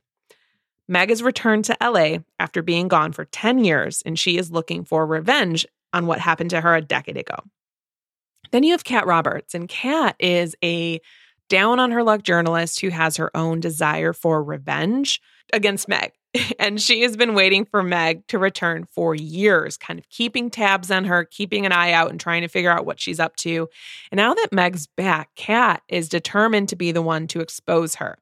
[0.86, 4.84] Meg has returned to LA after being gone for 10 years, and she is looking
[4.84, 7.38] for revenge on what happened to her a decade ago.
[8.54, 11.00] Then you have Kat Roberts, and Kat is a
[11.48, 15.20] down on her luck journalist who has her own desire for revenge
[15.52, 16.12] against Meg.
[16.60, 20.92] And she has been waiting for Meg to return for years, kind of keeping tabs
[20.92, 23.68] on her, keeping an eye out, and trying to figure out what she's up to.
[24.12, 28.18] And now that Meg's back, Kat is determined to be the one to expose her.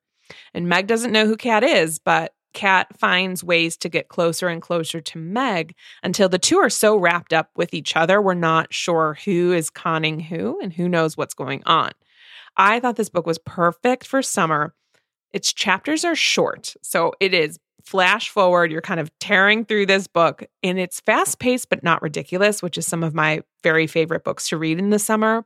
[0.55, 4.61] And Meg doesn't know who Kat is, but Kat finds ways to get closer and
[4.61, 8.73] closer to Meg until the two are so wrapped up with each other, we're not
[8.73, 11.93] sure who is conning who and who knows what's going on.
[12.57, 14.75] I thought this book was perfect for summer.
[15.33, 18.71] Its chapters are short, so it is flash forward.
[18.71, 22.79] You're kind of tearing through this book, and it's fast paced but not ridiculous, which
[22.79, 25.45] is some of my very favorite books to read in the summer.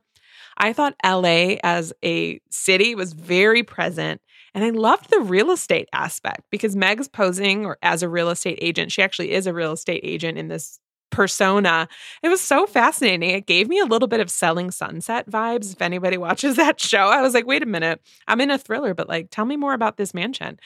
[0.57, 4.21] I thought LA as a city was very present.
[4.57, 8.57] And I loved the real estate aspect because Meg's posing or as a real estate
[8.59, 8.91] agent.
[8.91, 10.79] She actually is a real estate agent in this
[11.11, 11.87] persona.
[12.23, 13.29] It was so fascinating.
[13.29, 15.73] It gave me a little bit of Selling Sunset vibes.
[15.73, 18.95] If anybody watches that show, I was like, wait a minute, I'm in a thriller,
[18.95, 20.59] but like, tell me more about this mansion.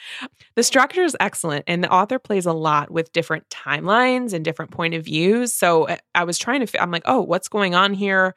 [0.54, 4.70] The structure is excellent, and the author plays a lot with different timelines and different
[4.70, 5.52] point of views.
[5.52, 8.34] So eh, I was trying to, I'm like, oh, what's going on here?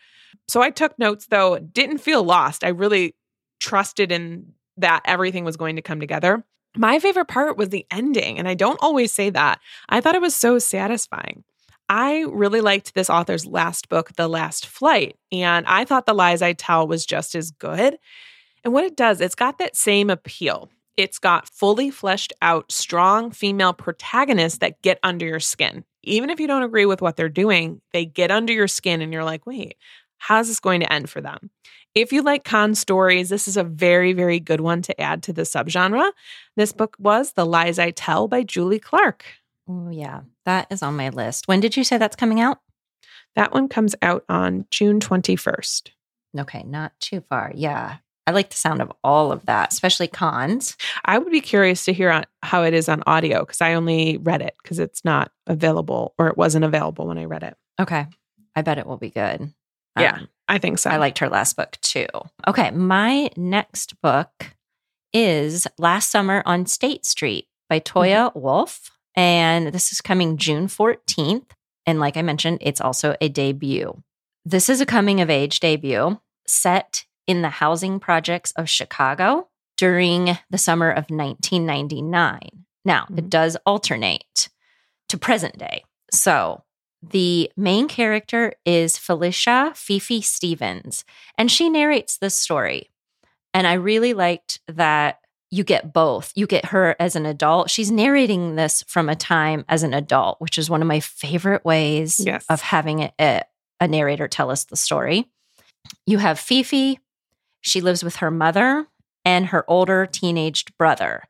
[0.49, 2.65] So I took notes though, didn't feel lost.
[2.65, 3.15] I really
[3.61, 6.43] trusted in that everything was going to come together.
[6.78, 9.59] My favorite part was the ending, and I don't always say that.
[9.88, 11.43] I thought it was so satisfying.
[11.88, 16.41] I really liked this author's last book, The Last Flight, and I thought The Lies
[16.41, 17.97] I Tell was just as good.
[18.63, 20.69] And what it does, it's got that same appeal.
[20.97, 25.84] It's got fully fleshed out, strong female protagonists that get under your skin.
[26.03, 29.13] Even if you don't agree with what they're doing, they get under your skin and
[29.13, 29.76] you're like, wait,
[30.18, 31.49] how's this going to end for them?
[31.93, 35.34] If you like con stories, this is a very, very good one to add to
[35.34, 36.11] the subgenre.
[36.57, 39.24] This book was The Lies I Tell by Julie Clark.
[39.68, 40.22] Oh, yeah.
[40.43, 41.47] That is on my list.
[41.47, 42.59] When did you say that's coming out?
[43.36, 45.89] That one comes out on June 21st.
[46.38, 47.51] Okay, not too far.
[47.55, 47.97] Yeah.
[48.28, 50.76] I like the sound of all of that, especially cons.
[51.05, 54.18] I would be curious to hear on, how it is on audio because I only
[54.18, 57.55] read it because it's not available or it wasn't available when I read it.
[57.80, 58.07] Okay.
[58.55, 59.53] I bet it will be good.
[59.99, 60.89] Yeah, um, I think so.
[60.89, 62.07] I liked her last book too.
[62.47, 62.71] Okay.
[62.71, 64.55] My next book
[65.13, 68.39] is Last Summer on State Street by Toya mm-hmm.
[68.39, 68.91] Wolfe.
[69.15, 71.45] And this is coming June 14th.
[71.85, 74.01] And like I mentioned, it's also a debut.
[74.43, 80.37] This is a coming of age debut set in the housing projects of Chicago during
[80.49, 82.39] the summer of 1999.
[82.83, 83.17] Now, mm-hmm.
[83.17, 84.49] it does alternate
[85.09, 85.83] to present day.
[86.11, 86.63] So,
[87.11, 91.05] the main character is Felicia Fifi Stevens,
[91.37, 92.89] and she narrates this story.
[93.53, 95.19] And I really liked that
[95.51, 96.31] you get both.
[96.35, 97.69] You get her as an adult.
[97.69, 101.63] She's narrating this from a time as an adult, which is one of my favorite
[101.63, 102.45] ways yes.
[102.49, 103.41] of having a,
[103.79, 105.29] a narrator tell us the story.
[106.05, 106.99] You have Fifi.
[107.61, 108.87] She lives with her mother
[109.23, 111.23] and her older teenaged brother.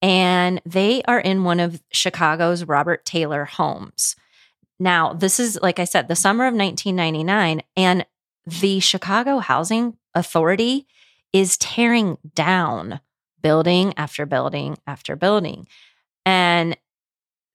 [0.00, 4.16] And they are in one of Chicago's Robert Taylor homes.
[4.78, 8.06] Now, this is, like I said, the summer of 1999, and
[8.46, 10.86] the Chicago Housing Authority
[11.32, 13.00] is tearing down
[13.42, 15.66] building after building after building.
[16.24, 16.76] And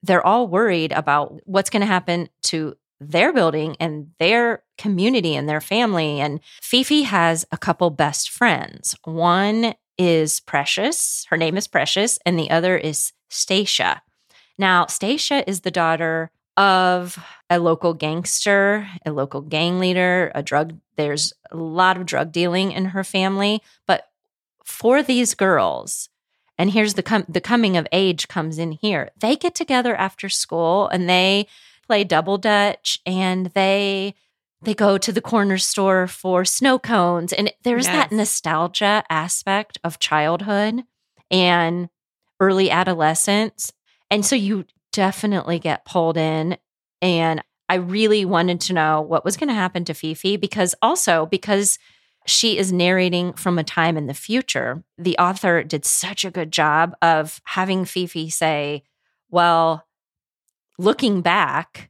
[0.03, 5.49] they're all worried about what's going to happen to their building and their community and
[5.49, 6.19] their family.
[6.19, 8.95] And Fifi has a couple best friends.
[9.03, 14.01] One is Precious, her name is Precious, and the other is Stacia.
[14.57, 16.31] Now, Stacia is the daughter
[16.61, 17.17] of
[17.49, 20.77] a local gangster, a local gang leader, a drug.
[20.95, 24.11] There's a lot of drug dealing in her family, but
[24.63, 26.09] for these girls,
[26.59, 29.09] and here's the com- the coming of age comes in here.
[29.19, 31.47] They get together after school and they
[31.87, 34.13] play double dutch and they
[34.61, 37.95] they go to the corner store for snow cones and there's yes.
[37.95, 40.83] that nostalgia aspect of childhood
[41.31, 41.89] and
[42.39, 43.73] early adolescence.
[44.11, 46.57] And so you definitely get pulled in
[47.01, 51.25] and I really wanted to know what was going to happen to Fifi because also
[51.25, 51.79] because
[52.27, 54.83] she is narrating from a time in the future.
[54.97, 58.83] The author did such a good job of having Fifi say,
[59.29, 59.87] Well,
[60.77, 61.89] looking back,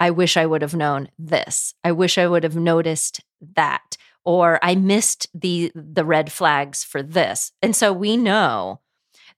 [0.00, 1.74] I wish I would have known this.
[1.84, 3.20] I wish I would have noticed
[3.54, 3.96] that.
[4.24, 7.52] Or I missed the the red flags for this.
[7.62, 8.80] And so we know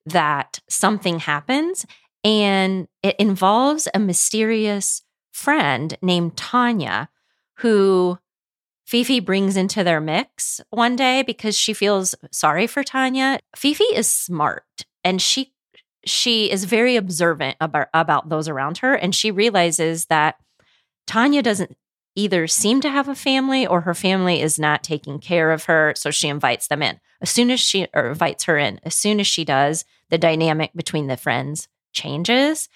[0.06, 1.86] that something happens
[2.24, 5.02] and it involves a mysterious
[5.32, 7.08] friend named Tanya
[7.58, 8.18] who
[8.84, 13.40] Fifi brings into their mix one day because she feels sorry for Tanya.
[13.56, 15.52] Fifi is smart and she
[16.04, 20.36] she is very observant about about those around her and she realizes that
[21.06, 21.76] Tanya doesn't
[22.14, 25.94] either seem to have a family or her family is not taking care of her
[25.96, 27.00] so she invites them in.
[27.22, 30.72] As soon as she or invites her in, as soon as she does, the dynamic
[30.74, 32.68] between the friends changes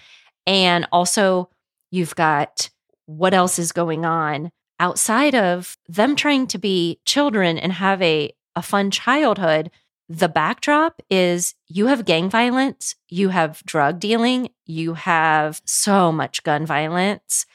[0.47, 1.51] and also
[1.91, 2.71] you've got
[3.07, 8.33] what else is going on outside of them trying to be children and have a,
[8.55, 9.71] a fun childhood,
[10.09, 16.43] the backdrop is you have gang violence, you have drug dealing, you have so much
[16.43, 17.47] gun violence,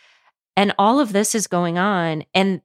[0.57, 2.23] and all of this is going on.
[2.33, 2.61] And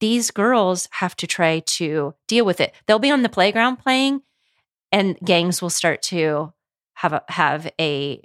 [0.00, 2.74] these girls have to try to deal with it.
[2.86, 4.22] They'll be on the playground playing,
[4.92, 6.52] and gangs will start to
[7.00, 8.22] have a, have a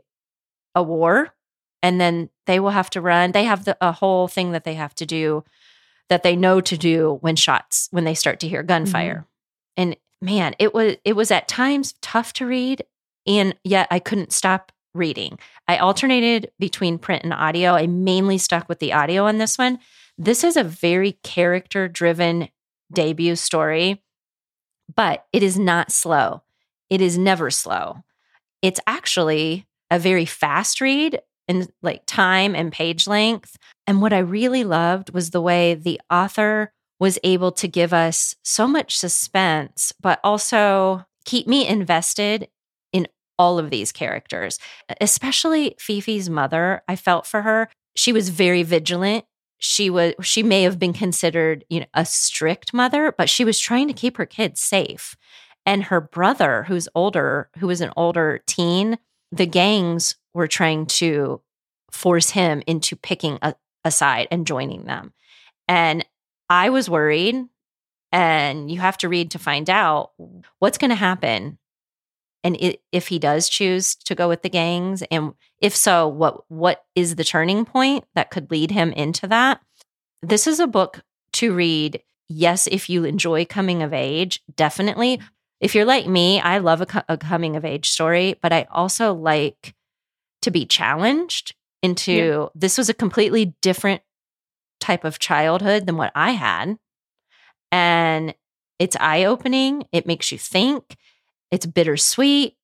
[0.75, 1.33] a war
[1.81, 3.31] and then they will have to run.
[3.31, 5.45] They have the, a whole thing that they have to do
[6.09, 9.27] that they know to do when shots when they start to hear gunfire.
[9.77, 9.81] Mm-hmm.
[9.81, 12.83] And man, it was it was at times tough to read
[13.25, 15.39] and yet I couldn't stop reading.
[15.69, 17.75] I alternated between print and audio.
[17.75, 19.79] I mainly stuck with the audio on this one.
[20.17, 22.49] This is a very character driven
[22.91, 24.03] debut story,
[24.93, 26.43] but it is not slow.
[26.89, 28.03] It is never slow.
[28.65, 33.57] It's actually a very fast read in like time and page length.
[33.85, 38.35] And what I really loved was the way the author was able to give us
[38.41, 42.47] so much suspense, but also keep me invested
[42.91, 43.07] in
[43.37, 44.57] all of these characters,
[44.99, 46.81] especially Fifi's mother.
[46.87, 47.69] I felt for her.
[47.95, 49.25] She was very vigilant.
[49.59, 53.59] She was she may have been considered, you know, a strict mother, but she was
[53.59, 55.15] trying to keep her kids safe.
[55.65, 58.97] And her brother, who's older, who was an older teen,
[59.31, 61.41] the gangs were trying to
[61.91, 65.13] force him into picking a, a side and joining them.
[65.67, 66.05] And
[66.49, 67.35] I was worried.
[68.11, 70.11] And you have to read to find out
[70.59, 71.57] what's going to happen.
[72.45, 76.43] And it, if he does choose to go with the gangs, and if so, what
[76.47, 79.59] what is the turning point that could lead him into that?
[80.21, 81.03] This is a book
[81.33, 82.03] to read.
[82.29, 85.19] Yes, if you enjoy coming of age, definitely.
[85.59, 89.13] If you're like me, I love a, a coming of age story, but I also
[89.13, 89.73] like
[90.41, 92.45] to be challenged into yeah.
[92.55, 94.01] this was a completely different
[94.79, 96.77] type of childhood than what I had.
[97.71, 98.35] And
[98.79, 99.85] it's eye opening.
[99.91, 100.97] It makes you think.
[101.51, 102.55] It's bittersweet.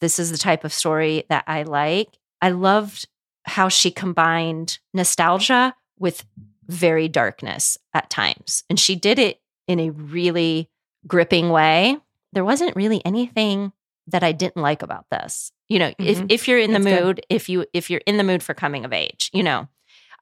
[0.00, 2.16] This is the type of story that I like.
[2.40, 3.06] I loved
[3.44, 6.24] how she combined nostalgia with
[6.66, 8.64] very darkness at times.
[8.70, 10.70] And she did it in a really
[11.06, 11.98] gripping way.
[12.32, 13.72] There wasn't really anything
[14.06, 15.52] that I didn't like about this.
[15.68, 16.06] You know, mm-hmm.
[16.06, 17.26] if if you're in the mood, good.
[17.28, 19.68] if you if you're in the mood for coming of age, you know,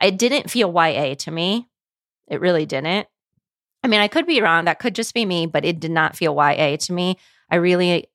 [0.01, 1.69] it didn't feel YA to me.
[2.29, 3.09] It really didn't.
[3.83, 4.65] I mean, I could be wrong.
[4.65, 7.17] That could just be me, but it did not feel YA to me.
[7.51, 8.09] I really,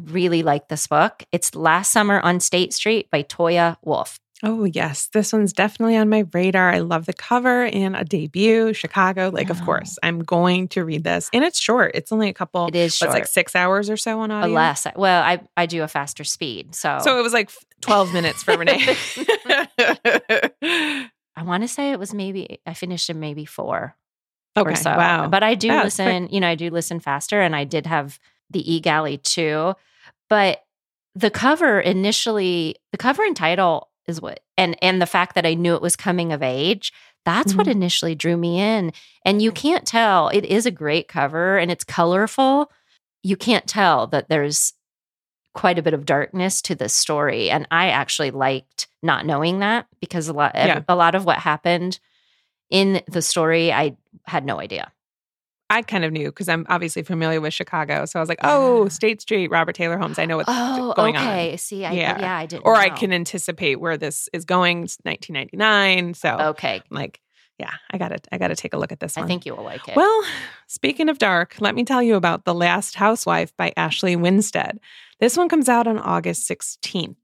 [0.00, 1.22] really like this book.
[1.30, 4.18] It's Last Summer on State Street by Toya Wolfe.
[4.42, 5.08] Oh, yes.
[5.12, 6.70] This one's definitely on my radar.
[6.70, 9.30] I love the cover and a debut, Chicago.
[9.32, 11.28] Like, of course, I'm going to read this.
[11.32, 11.92] And it's short.
[11.94, 12.66] It's only a couple.
[12.68, 13.10] It is short.
[13.10, 14.54] It's like six hours or so on audio.
[14.54, 14.86] Less.
[14.86, 16.74] Uh, well, I, I do a faster speed.
[16.74, 17.50] So So it was like
[17.82, 18.96] 12 minutes for Renee.
[21.36, 23.94] I want to say it was maybe, eh, I finished in maybe four.
[24.56, 24.74] Okay.
[24.74, 24.90] So.
[24.90, 25.28] Wow.
[25.28, 28.18] But I do yeah, listen, you know, I do listen faster and I did have
[28.50, 29.74] the e galley too.
[30.28, 30.64] But
[31.14, 35.54] the cover initially, the cover and title is what and and the fact that I
[35.54, 36.92] knew it was coming of age
[37.24, 37.58] that's mm-hmm.
[37.58, 38.92] what initially drew me in.
[39.24, 42.70] And you can't tell it is a great cover and it's colorful.
[43.22, 44.72] You can't tell that there's
[45.52, 47.50] quite a bit of darkness to this story.
[47.50, 50.82] And I actually liked not knowing that because a lot yeah.
[50.88, 51.98] a lot of what happened
[52.70, 54.92] in the story I had no idea
[55.70, 58.04] I kind of knew because I'm obviously familiar with Chicago.
[58.04, 60.18] So I was like, oh, State Street, Robert Taylor Homes.
[60.18, 61.24] I know what's oh, going okay.
[61.24, 61.32] on.
[61.32, 61.56] Okay.
[61.56, 62.20] See, I, yeah.
[62.20, 62.66] yeah, I didn't.
[62.66, 62.80] Or know.
[62.80, 64.82] I can anticipate where this is going.
[64.82, 66.14] It's 1999.
[66.14, 66.82] So, okay.
[66.90, 67.20] like,
[67.60, 69.24] yeah, I got to I got to take a look at this one.
[69.24, 69.94] I think you will like it.
[69.94, 70.22] Well,
[70.66, 74.80] speaking of dark, let me tell you about The Last Housewife by Ashley Winstead.
[75.20, 77.16] This one comes out on August 16th.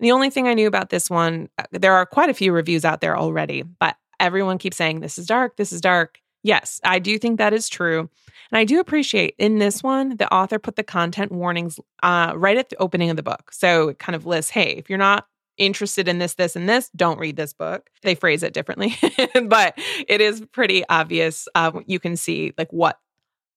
[0.00, 2.84] The only thing I knew about this one, uh, there are quite a few reviews
[2.84, 6.18] out there already, but everyone keeps saying this is dark, this is dark.
[6.46, 8.08] Yes, I do think that is true.
[8.52, 12.56] And I do appreciate in this one, the author put the content warnings uh, right
[12.56, 13.50] at the opening of the book.
[13.52, 15.26] So it kind of lists hey, if you're not
[15.56, 17.90] interested in this, this, and this, don't read this book.
[18.02, 18.94] They phrase it differently,
[19.48, 19.76] but
[20.06, 21.48] it is pretty obvious.
[21.56, 22.96] Uh, you can see like what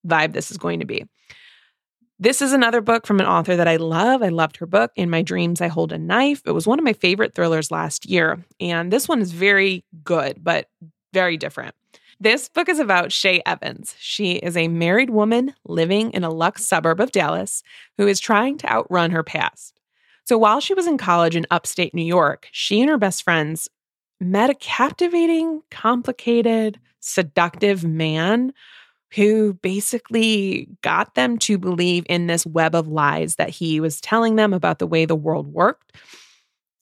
[0.07, 1.05] vibe this is going to be.
[2.17, 4.23] This is another book from an author that I love.
[4.23, 6.41] I loved her book, In My Dreams, I Hold a Knife.
[6.43, 8.43] It was one of my favorite thrillers last year.
[8.59, 10.69] And this one is very good, but
[11.13, 11.75] very different.
[12.21, 13.95] This book is about Shay Evans.
[13.97, 17.63] She is a married woman living in a luxe suburb of Dallas
[17.97, 19.79] who is trying to outrun her past.
[20.25, 23.69] So while she was in college in upstate New York, she and her best friends
[24.19, 28.53] met a captivating, complicated, seductive man
[29.15, 34.35] who basically got them to believe in this web of lies that he was telling
[34.35, 35.95] them about the way the world worked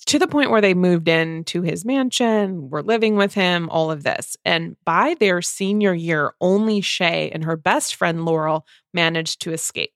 [0.07, 4.03] to the point where they moved into his mansion, were living with him, all of
[4.03, 4.37] this.
[4.45, 9.93] And by their senior year, only Shay and her best friend Laurel managed to escape.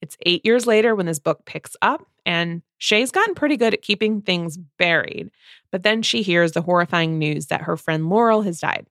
[0.00, 3.82] It's eight years later when this book picks up, and Shay's gotten pretty good at
[3.82, 5.30] keeping things buried.
[5.70, 8.86] But then she hears the horrifying news that her friend Laurel has died.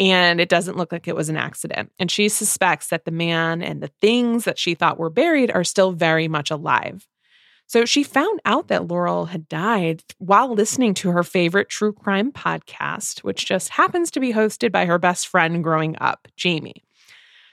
[0.00, 1.92] And it doesn't look like it was an accident.
[1.98, 5.64] And she suspects that the man and the things that she thought were buried are
[5.64, 7.06] still very much alive.
[7.68, 12.32] So she found out that Laurel had died while listening to her favorite true crime
[12.32, 16.82] podcast, which just happens to be hosted by her best friend growing up, Jamie.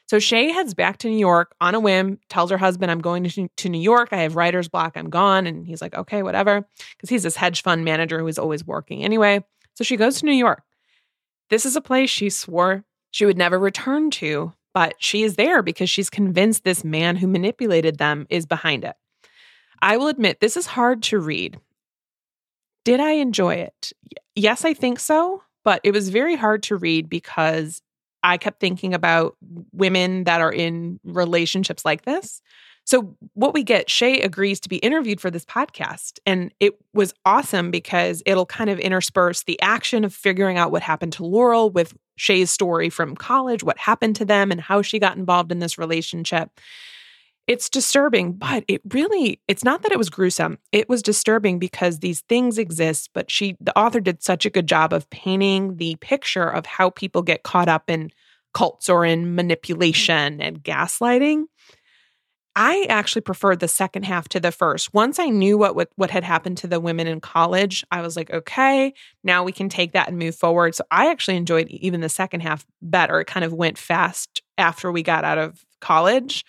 [0.07, 3.23] So Shay heads back to New York on a whim, tells her husband, I'm going
[3.23, 4.09] to, New York.
[4.11, 4.93] I have writer's block.
[4.95, 5.45] I'm gone.
[5.45, 6.67] And he's like, okay, whatever.
[6.95, 9.43] Because he's this hedge fund manager who is always working anyway.
[9.75, 10.63] So she goes to New York.
[11.49, 12.83] This is a place she swore
[13.15, 17.27] she would never return to, but she is there because she's convinced this man who
[17.27, 18.97] manipulated them is behind it.
[19.81, 21.59] I will admit, this is hard to read.
[22.83, 23.91] Did I enjoy it?
[24.35, 27.81] Yes, I think so, but it was very hard to read because
[28.23, 29.35] I kept thinking about
[29.71, 32.41] women that are in relationships like this.
[32.87, 36.19] So, what we get, Shay agrees to be interviewed for this podcast.
[36.25, 40.83] And it was awesome because it'll kind of intersperse the action of figuring out what
[40.83, 44.99] happened to Laurel with Shay's story from college, what happened to them, and how she
[44.99, 46.51] got involved in this relationship
[47.47, 50.57] it's disturbing, but it really, it's not that it was gruesome.
[50.71, 54.67] It was disturbing because these things exist, but she, the author did such a good
[54.67, 58.09] job of painting the picture of how people get caught up in
[58.53, 61.43] cults or in manipulation and gaslighting.
[62.55, 64.93] I actually preferred the second half to the first.
[64.93, 68.15] Once I knew what, what what had happened to the women in college, I was
[68.15, 68.93] like, okay,
[69.25, 70.73] now we can take that and move forward.
[70.73, 73.19] So I actually enjoyed even the second half better.
[73.19, 76.45] It kind of went fast after we got out of college.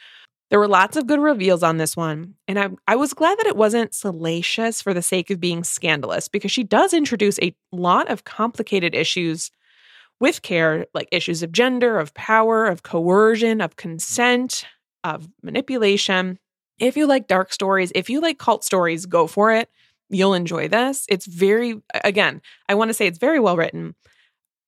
[0.49, 3.49] There were lots of good reveals on this one, and I, I was glad that
[3.49, 8.09] it wasn't salacious for the sake of being scandalous because she does introduce a lot
[8.09, 9.51] of complicated issues
[10.21, 14.67] with care, like issues of gender, of power, of coercion, of consent,
[15.03, 16.39] of manipulation.
[16.79, 19.69] If you like dark stories, if you like cult stories, go for it.
[20.09, 21.07] You'll enjoy this.
[21.09, 23.97] It's very, again, I want to say it's very well written.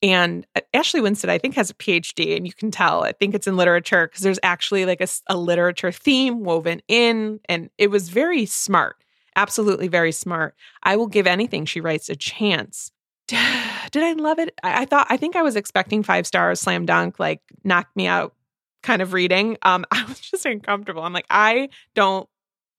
[0.03, 3.03] And uh, Ashley Winstead, I think, has a PhD, and you can tell.
[3.03, 7.41] I think it's in literature because there's actually like a, a, literature theme woven in,
[7.49, 8.97] and it was very smart,
[9.35, 10.55] absolutely very smart.
[10.83, 12.93] I will give anything she writes a chance.
[13.27, 14.55] Did I love it?
[14.63, 18.07] I, I thought, I think I was expecting five stars, slam dunk, like knock me
[18.07, 18.35] out
[18.83, 19.57] kind of reading.
[19.63, 21.03] Um, I was just uncomfortable.
[21.03, 22.29] I'm like, I don't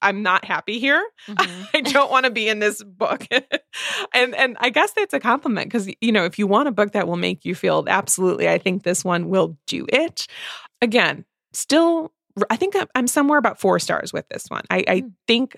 [0.02, 1.04] I'm not happy here.
[1.28, 1.64] Mm-hmm.
[1.74, 3.26] I don't want to be in this book.
[4.14, 6.94] and and I guess that's a compliment because you know, if you want a book
[6.94, 10.28] that will make you feel absolutely, I think this one will do it.
[10.82, 12.14] Again, still
[12.50, 14.64] I think I'm somewhere about 4 stars with this one.
[14.70, 15.12] I, I mm.
[15.28, 15.58] think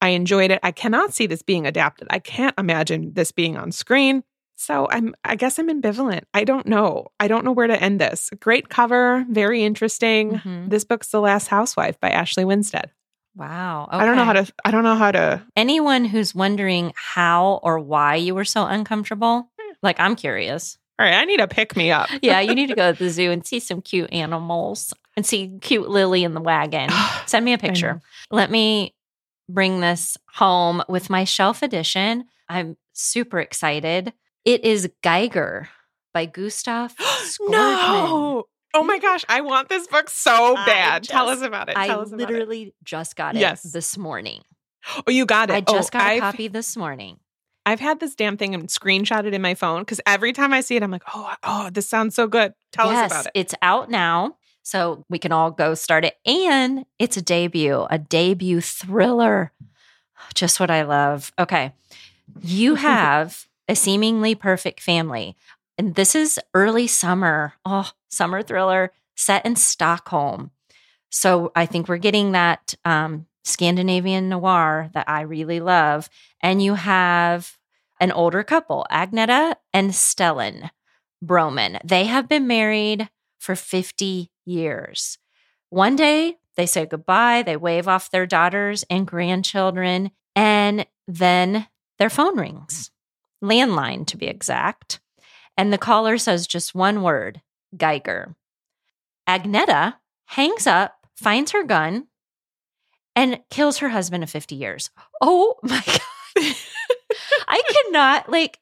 [0.00, 0.58] I enjoyed it.
[0.62, 2.08] I cannot see this being adapted.
[2.10, 4.24] I can't imagine this being on screen.
[4.56, 6.22] So I'm I guess I'm ambivalent.
[6.34, 7.08] I don't know.
[7.20, 8.30] I don't know where to end this.
[8.40, 10.32] Great cover, very interesting.
[10.32, 10.68] Mm-hmm.
[10.68, 12.90] This book's The Last Housewife by Ashley Winstead.
[13.36, 13.88] Wow.
[13.92, 13.98] Okay.
[13.98, 17.78] I don't know how to I don't know how to Anyone who's wondering how or
[17.78, 19.72] why you were so uncomfortable, hmm.
[19.82, 20.78] like I'm curious.
[20.98, 22.08] All right, I need to pick me up.
[22.22, 25.58] yeah, you need to go to the zoo and see some cute animals and see
[25.60, 26.90] cute Lily in the wagon.
[27.26, 28.00] Send me a picture.
[28.30, 28.94] Let me
[29.48, 32.24] bring this home with my shelf edition.
[32.48, 34.14] I'm super excited.
[34.44, 35.68] It is Geiger
[36.14, 36.94] by Gustaf
[37.40, 38.44] no!
[38.74, 41.02] Oh my gosh, I want this book so bad.
[41.02, 41.76] Just, Tell us about it.
[41.76, 42.74] Tell I literally it.
[42.84, 43.62] just got it yes.
[43.62, 44.42] this morning.
[45.06, 45.54] Oh, you got it.
[45.54, 47.18] I just oh, got I've, a copy this morning.
[47.64, 50.76] I've had this damn thing and screenshotted in my phone because every time I see
[50.76, 52.54] it, I'm like, oh, oh, this sounds so good.
[52.72, 53.32] Tell yes, us about it.
[53.34, 54.36] It's out now.
[54.62, 56.16] So we can all go start it.
[56.24, 59.52] And it's a debut, a debut thriller.
[60.34, 61.32] Just what I love.
[61.38, 61.72] Okay.
[62.40, 65.36] You have a seemingly perfect family.
[65.78, 67.54] And this is early summer.
[67.64, 70.50] Oh, summer thriller set in Stockholm.
[71.10, 76.10] So I think we're getting that um, Scandinavian noir that I really love.
[76.40, 77.56] And you have
[78.00, 80.70] an older couple, Agneta and Stellan
[81.24, 81.78] Broman.
[81.84, 83.08] They have been married
[83.38, 85.18] for 50 years.
[85.70, 92.10] One day they say goodbye, they wave off their daughters and grandchildren, and then their
[92.10, 92.90] phone rings,
[93.42, 95.00] landline to be exact.
[95.56, 97.40] And the caller says just one word
[97.76, 98.34] Geiger.
[99.28, 99.94] Agneta
[100.26, 102.06] hangs up, finds her gun,
[103.14, 104.90] and kills her husband of 50 years.
[105.20, 106.54] Oh my God.
[107.48, 108.58] I cannot, like,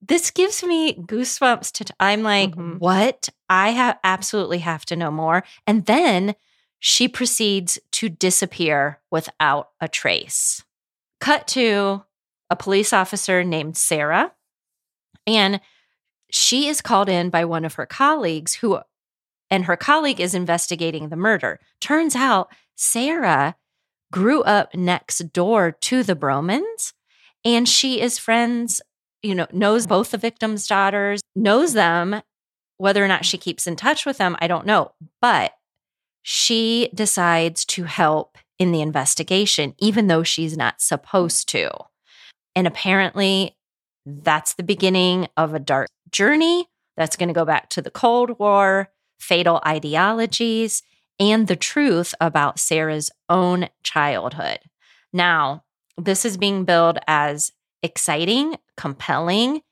[0.00, 2.78] this gives me goosebumps to, t- I'm like, Mhm.
[2.78, 3.28] what?
[3.48, 5.44] I have absolutely have to know more.
[5.66, 6.34] And then
[6.78, 10.64] she proceeds to disappear without a trace.
[11.20, 12.04] Cut to
[12.48, 14.32] a police officer named Sarah.
[15.26, 15.60] And
[16.30, 18.80] she is called in by one of her colleagues who,
[19.50, 21.60] and her colleague is investigating the murder.
[21.80, 23.56] Turns out Sarah
[24.12, 26.92] grew up next door to the Bromans
[27.44, 28.80] and she is friends,
[29.22, 32.22] you know, knows both the victims' daughters, knows them.
[32.78, 34.92] Whether or not she keeps in touch with them, I don't know.
[35.20, 35.52] But
[36.22, 41.70] she decides to help in the investigation, even though she's not supposed to.
[42.54, 43.56] And apparently,
[44.06, 48.38] that's the beginning of a dark journey that's going to go back to the Cold
[48.38, 50.82] War, fatal ideologies,
[51.18, 54.58] and the truth about Sarah's own childhood.
[55.12, 55.64] Now,
[55.96, 57.52] this is being billed as
[57.82, 59.62] exciting, compelling,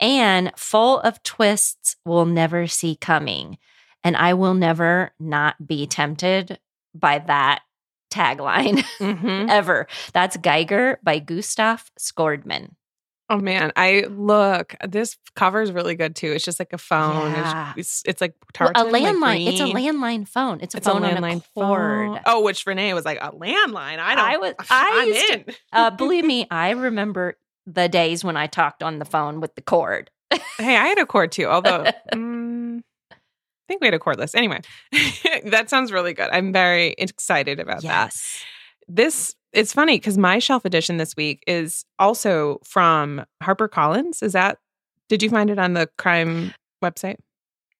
[0.00, 3.58] and full of twists we'll never see coming.
[4.04, 6.58] And I will never not be tempted
[6.94, 7.62] by that
[8.12, 9.48] tagline Mhm.
[9.50, 9.86] ever.
[10.12, 12.70] That's Geiger by Gustaf Skordeman.
[13.30, 14.74] Oh man, I look.
[14.88, 16.32] This cover is really good too.
[16.32, 17.32] It's just like a phone.
[17.32, 17.72] It's- Yeah.
[17.76, 19.46] It's, it's like Well, a tartan, like landline.
[19.48, 20.60] it's a landline phone.
[20.62, 22.08] It's a It's a phone on a landline cord.
[22.08, 22.20] phone.
[22.26, 23.98] Oh, which Renee was like a landline.
[23.98, 24.24] I don't.
[24.24, 25.44] I was- I I'm used to- in.
[25.72, 29.60] Uh, believe me, I remember the days when I talked on the phone with the
[29.62, 30.10] cord.
[30.30, 31.44] Hey, I had a cord too.
[31.46, 32.80] Although, mm,
[33.12, 33.16] I
[33.68, 34.34] think we had a cordless.
[34.34, 34.60] Anyway,
[35.44, 36.30] that sounds really good.
[36.32, 38.16] I'm very excited about that.
[38.88, 44.22] This it's funny because my shelf edition this week is also from HarperCollins.
[44.22, 44.58] Is that?
[45.08, 46.52] Did you find it on the crime
[46.84, 47.16] website?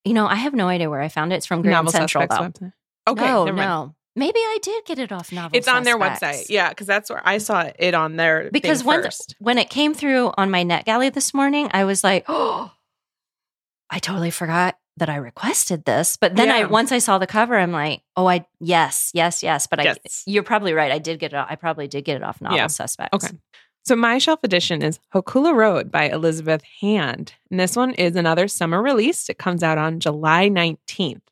[0.04, 1.36] You know, I have no idea where I found it.
[1.36, 2.36] It's from Grand Novel Central, though.
[2.36, 2.72] website.
[3.06, 3.56] Okay, no, mind.
[3.56, 3.94] no.
[4.16, 6.46] Maybe I did get it off Novel It's on their website.
[6.48, 9.36] Yeah, because that's where I saw it on their Because when first.
[9.38, 12.72] when it came through on my net galley this morning, I was like, oh,
[13.90, 16.16] I totally forgot that I requested this.
[16.16, 19.66] But then I once I saw the cover, I'm like, oh, I yes, yes, yes.
[19.66, 19.96] But I,
[20.26, 20.92] you're probably right.
[20.92, 21.36] I did get it.
[21.48, 22.66] I probably did get it off Novel Yeah.
[22.66, 23.14] Suspects.
[23.14, 23.36] Okay.
[23.84, 27.32] So my shelf edition is Hokuloa Road by Elizabeth Hand.
[27.50, 29.30] And this one is another summer release.
[29.30, 31.22] It comes out on July 19th.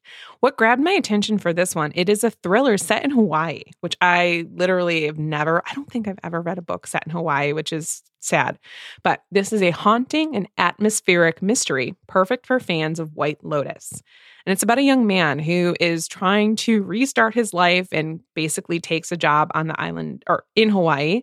[0.40, 3.96] What grabbed my attention for this one, it is a thriller set in Hawaii, which
[4.00, 7.52] I literally have never, I don't think I've ever read a book set in Hawaii,
[7.52, 8.58] which is sad.
[9.02, 14.02] But this is a haunting and atmospheric mystery, perfect for fans of White Lotus.
[14.46, 18.78] And it's about a young man who is trying to restart his life and basically
[18.78, 21.22] takes a job on the island or in Hawaii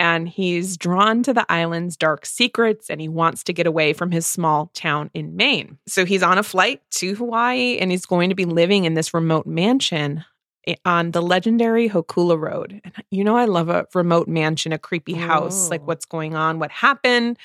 [0.00, 4.10] and he's drawn to the island's dark secrets and he wants to get away from
[4.10, 5.76] his small town in Maine.
[5.86, 9.12] So he's on a flight to Hawaii and he's going to be living in this
[9.12, 10.24] remote mansion
[10.66, 12.80] eh, on the legendary Hokuloa Road.
[12.82, 16.58] And you know, I love a remote mansion, a creepy house, like what's going on,
[16.58, 17.38] what happened.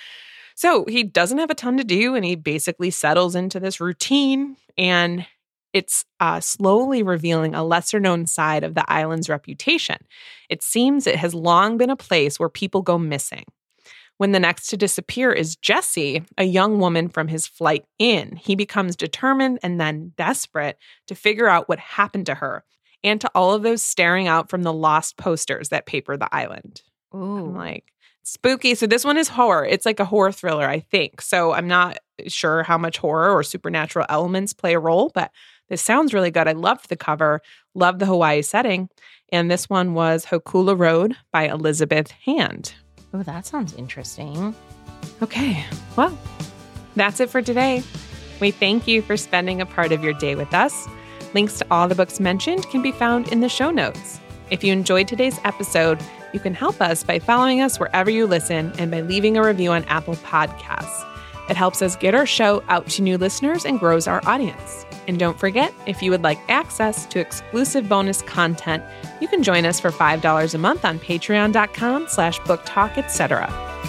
[0.55, 4.55] So he doesn't have a ton to do and he basically settles into this routine
[4.77, 5.27] and
[5.75, 9.97] it's uh, slowly revealing a lesser known side of the island's reputation.
[10.49, 13.43] It seems it has long been a place where people go missing.
[14.15, 18.55] When the next to disappear is Jesse, a young woman from his flight in, he
[18.55, 22.63] becomes determined and then desperate to figure out what happened to her
[23.03, 26.83] and to all of those staring out from the lost posters that paper the island.
[27.13, 27.47] Ooh.
[27.47, 27.91] I'm like,
[28.23, 28.75] spooky.
[28.75, 29.65] So this one is horror.
[29.65, 31.21] It's like a horror thriller, I think.
[31.21, 35.31] So I'm not sure how much horror or supernatural elements play a role, but
[35.69, 36.47] this sounds really good.
[36.47, 37.41] I loved the cover,
[37.73, 38.89] loved the Hawaii setting.
[39.31, 42.73] And this one was Hokuloa Road by Elizabeth Hand.
[43.13, 44.53] oh, that sounds interesting.
[45.21, 45.63] Okay,
[45.95, 46.17] well,
[46.95, 47.83] that's it for today.
[48.39, 50.87] We thank you for spending a part of your day with us.
[51.33, 54.19] Links to all the books mentioned can be found in the show notes.
[54.51, 55.99] If you enjoyed today's episode,
[56.33, 59.71] you can help us by following us wherever you listen and by leaving a review
[59.71, 61.14] on Apple Podcasts.
[61.49, 64.85] It helps us get our show out to new listeners and grows our audience.
[65.07, 68.83] And don't forget, if you would like access to exclusive bonus content,
[69.21, 73.47] you can join us for $5 a month on patreon.com slash book talk, etc.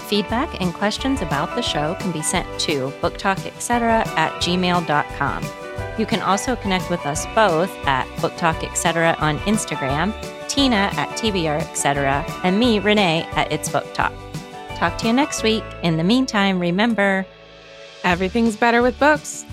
[0.08, 5.44] Feedback and questions about the show can be sent to booktalketc at gmail.com.
[5.98, 10.14] You can also connect with us both at booktalketc on Instagram,
[10.48, 14.12] Tina at TBR etc., and me, Renee, at It's Book Talk.
[14.76, 15.64] Talk to you next week.
[15.82, 17.26] In the meantime, remember,
[18.06, 19.44] Everything's better with books.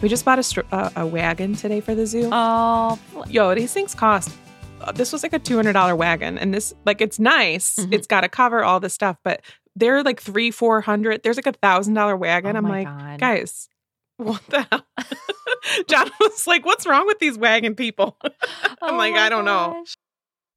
[0.00, 2.28] We just bought a, str- uh, a wagon today for the zoo.
[2.32, 4.30] oh, Yo, these things cost.
[4.80, 7.76] uh, This was like a two hundred dollar wagon, and this like it's nice.
[7.76, 7.92] Mhm.
[7.92, 9.42] It's got a cover, all this stuff, but
[9.74, 11.22] they're like three, four hundred.
[11.22, 12.56] There's like a thousand dollar wagon.
[12.56, 13.18] Oh I'm like, God.
[13.20, 13.68] guys,
[14.18, 14.86] what the hell?
[15.88, 18.16] John was like, what's wrong with these wagon people?
[18.22, 19.82] I'm Oh like, I don't know.
[19.82, 19.96] gosh.